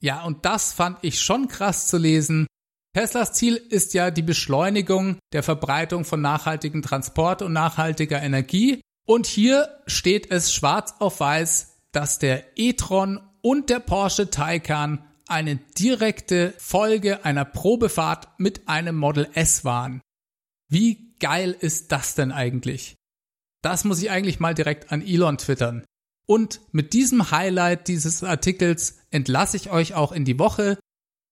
Ja, 0.00 0.22
und 0.22 0.44
das 0.44 0.72
fand 0.72 0.98
ich 1.02 1.20
schon 1.20 1.48
krass 1.48 1.88
zu 1.88 1.96
lesen. 1.96 2.46
Teslas 2.94 3.32
Ziel 3.32 3.56
ist 3.56 3.94
ja 3.94 4.10
die 4.10 4.22
Beschleunigung 4.22 5.18
der 5.32 5.42
Verbreitung 5.42 6.04
von 6.04 6.20
nachhaltigem 6.20 6.82
Transport 6.82 7.42
und 7.42 7.52
nachhaltiger 7.52 8.22
Energie. 8.22 8.80
Und 9.06 9.26
hier 9.26 9.68
steht 9.86 10.30
es 10.30 10.52
schwarz 10.52 10.94
auf 10.98 11.20
weiß, 11.20 11.76
dass 11.92 12.18
der 12.18 12.44
e-tron 12.56 13.20
und 13.40 13.70
der 13.70 13.80
Porsche 13.80 14.30
Taycan 14.30 15.04
eine 15.30 15.56
direkte 15.56 16.54
Folge 16.58 17.24
einer 17.24 17.44
Probefahrt 17.44 18.28
mit 18.38 18.68
einem 18.68 18.96
Model 18.96 19.28
S 19.34 19.64
waren. 19.64 20.00
Wie 20.70 21.14
geil 21.18 21.56
ist 21.58 21.92
das 21.92 22.14
denn 22.14 22.32
eigentlich? 22.32 22.94
Das 23.62 23.84
muss 23.84 24.02
ich 24.02 24.10
eigentlich 24.10 24.40
mal 24.40 24.54
direkt 24.54 24.92
an 24.92 25.02
Elon 25.02 25.38
twittern. 25.38 25.84
Und 26.26 26.60
mit 26.72 26.92
diesem 26.92 27.30
Highlight 27.30 27.88
dieses 27.88 28.22
Artikels 28.22 28.98
entlasse 29.10 29.56
ich 29.56 29.70
euch 29.70 29.94
auch 29.94 30.12
in 30.12 30.24
die 30.24 30.38
Woche. 30.38 30.78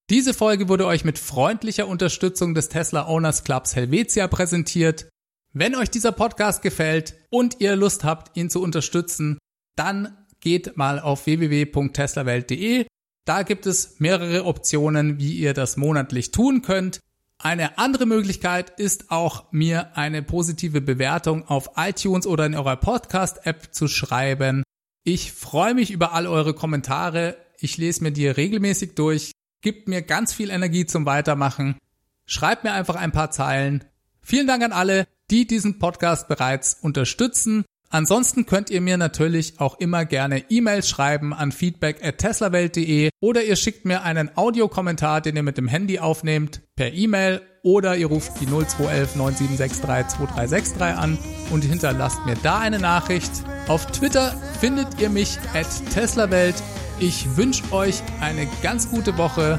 Diese 0.09 0.33
Folge 0.33 0.69
wurde 0.69 0.87
euch 0.87 1.05
mit 1.05 1.19
freundlicher 1.19 1.87
Unterstützung 1.87 2.55
des 2.55 2.69
Tesla 2.69 3.07
Owners 3.07 3.45
Clubs 3.45 3.77
Helvetia 3.77 4.27
präsentiert. 4.29 5.09
Wenn 5.53 5.75
euch 5.75 5.91
dieser 5.91 6.13
Podcast 6.13 6.63
gefällt 6.63 7.15
und 7.31 7.61
ihr 7.61 7.77
Lust 7.77 8.05
habt, 8.05 8.37
ihn 8.37 8.51
zu 8.51 8.63
unterstützen, 8.63 9.39
dann 9.77 10.17
geht 10.41 10.77
mal 10.77 11.01
auf 11.01 11.27
www.teslawelt.de. 11.27 12.87
Da 13.27 13.43
gibt 13.43 13.67
es 13.67 13.99
mehrere 13.99 14.45
Optionen, 14.45 15.19
wie 15.19 15.33
ihr 15.33 15.53
das 15.53 15.77
monatlich 15.77 16.31
tun 16.31 16.63
könnt. 16.63 17.01
Eine 17.39 17.77
andere 17.77 18.07
Möglichkeit 18.07 18.79
ist 18.79 19.11
auch, 19.11 19.51
mir 19.51 19.97
eine 19.97 20.23
positive 20.23 20.81
Bewertung 20.81 21.47
auf 21.49 21.71
iTunes 21.77 22.25
oder 22.27 22.47
in 22.47 22.55
eurer 22.55 22.77
Podcast-App 22.77 23.75
zu 23.75 23.89
schreiben. 23.89 24.63
Ich 25.03 25.33
freue 25.33 25.75
mich 25.75 25.91
über 25.91 26.13
all 26.13 26.29
eure 26.29 26.55
Kommentare. 26.55 27.37
Ich 27.59 27.77
lese 27.79 28.05
mir 28.05 28.13
die 28.13 28.29
regelmäßig 28.29 28.95
durch. 28.95 29.33
Gibt 29.61 29.89
mir 29.89 30.03
ganz 30.03 30.33
viel 30.33 30.51
Energie 30.51 30.87
zum 30.87 31.05
Weitermachen. 31.05 31.79
Schreibt 32.27 32.63
mir 32.63 32.73
einfach 32.75 32.95
ein 32.95 33.11
paar 33.11 33.33
Zeilen. 33.33 33.85
Vielen 34.23 34.47
Dank 34.47 34.63
an 34.63 34.73
alle, 34.73 35.05
die 35.33 35.49
diesen 35.49 35.81
Podcast 35.81 36.29
bereits 36.29 36.75
unterstützen. 36.81 37.65
Ansonsten 37.91 38.47
könnt 38.47 38.71
ihr 38.71 38.81
mir 38.81 38.97
natürlich 38.97 39.55
auch 39.59 39.79
immer 39.79 40.05
gerne 40.05 40.45
E-Mails 40.51 40.89
schreiben 40.89 41.33
an 41.33 41.53
feedback 41.53 42.05
at 42.05 42.19
teslawelt.de 42.19 43.11
oder 43.21 43.45
ihr 43.45 43.57
schickt 43.57 43.85
mir 43.85 44.03
einen 44.03 44.37
Audiokommentar, 44.37 45.21
den 45.21 45.37
ihr 45.37 45.43
mit 45.43 45.57
dem 45.57 45.69
Handy 45.69 45.99
aufnehmt, 45.99 46.63
per 46.75 46.93
E-Mail 46.93 47.43
oder 47.63 47.97
ihr 47.97 48.07
ruft 48.07 48.41
die 48.41 48.47
0211 48.47 49.17
9763 49.17 50.19
2363 50.19 50.83
an 50.97 51.19
und 51.51 51.65
hinterlasst 51.65 52.25
mir 52.25 52.37
da 52.43 52.59
eine 52.59 52.79
Nachricht. 52.79 53.31
Auf 53.69 53.87
Twitter 53.87 54.35
findet 54.61 55.01
ihr 55.01 55.11
mich 55.11 55.39
at 55.55 55.67
teslawelt. 55.93 56.55
Ich 57.01 57.37
wünsche 57.37 57.65
euch 57.73 58.03
eine 58.21 58.47
ganz 58.63 58.89
gute 58.91 59.19
Woche. 59.19 59.59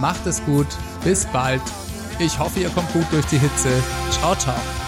Macht 0.00 0.26
es 0.26 0.44
gut. 0.44 0.66
Bis 1.04 1.26
bald. 1.26 1.62
Ich 2.18 2.38
hoffe, 2.38 2.60
ihr 2.60 2.70
kommt 2.70 2.92
gut 2.92 3.06
durch 3.10 3.26
die 3.26 3.38
Hitze. 3.38 3.70
Ciao, 4.10 4.34
ciao. 4.34 4.83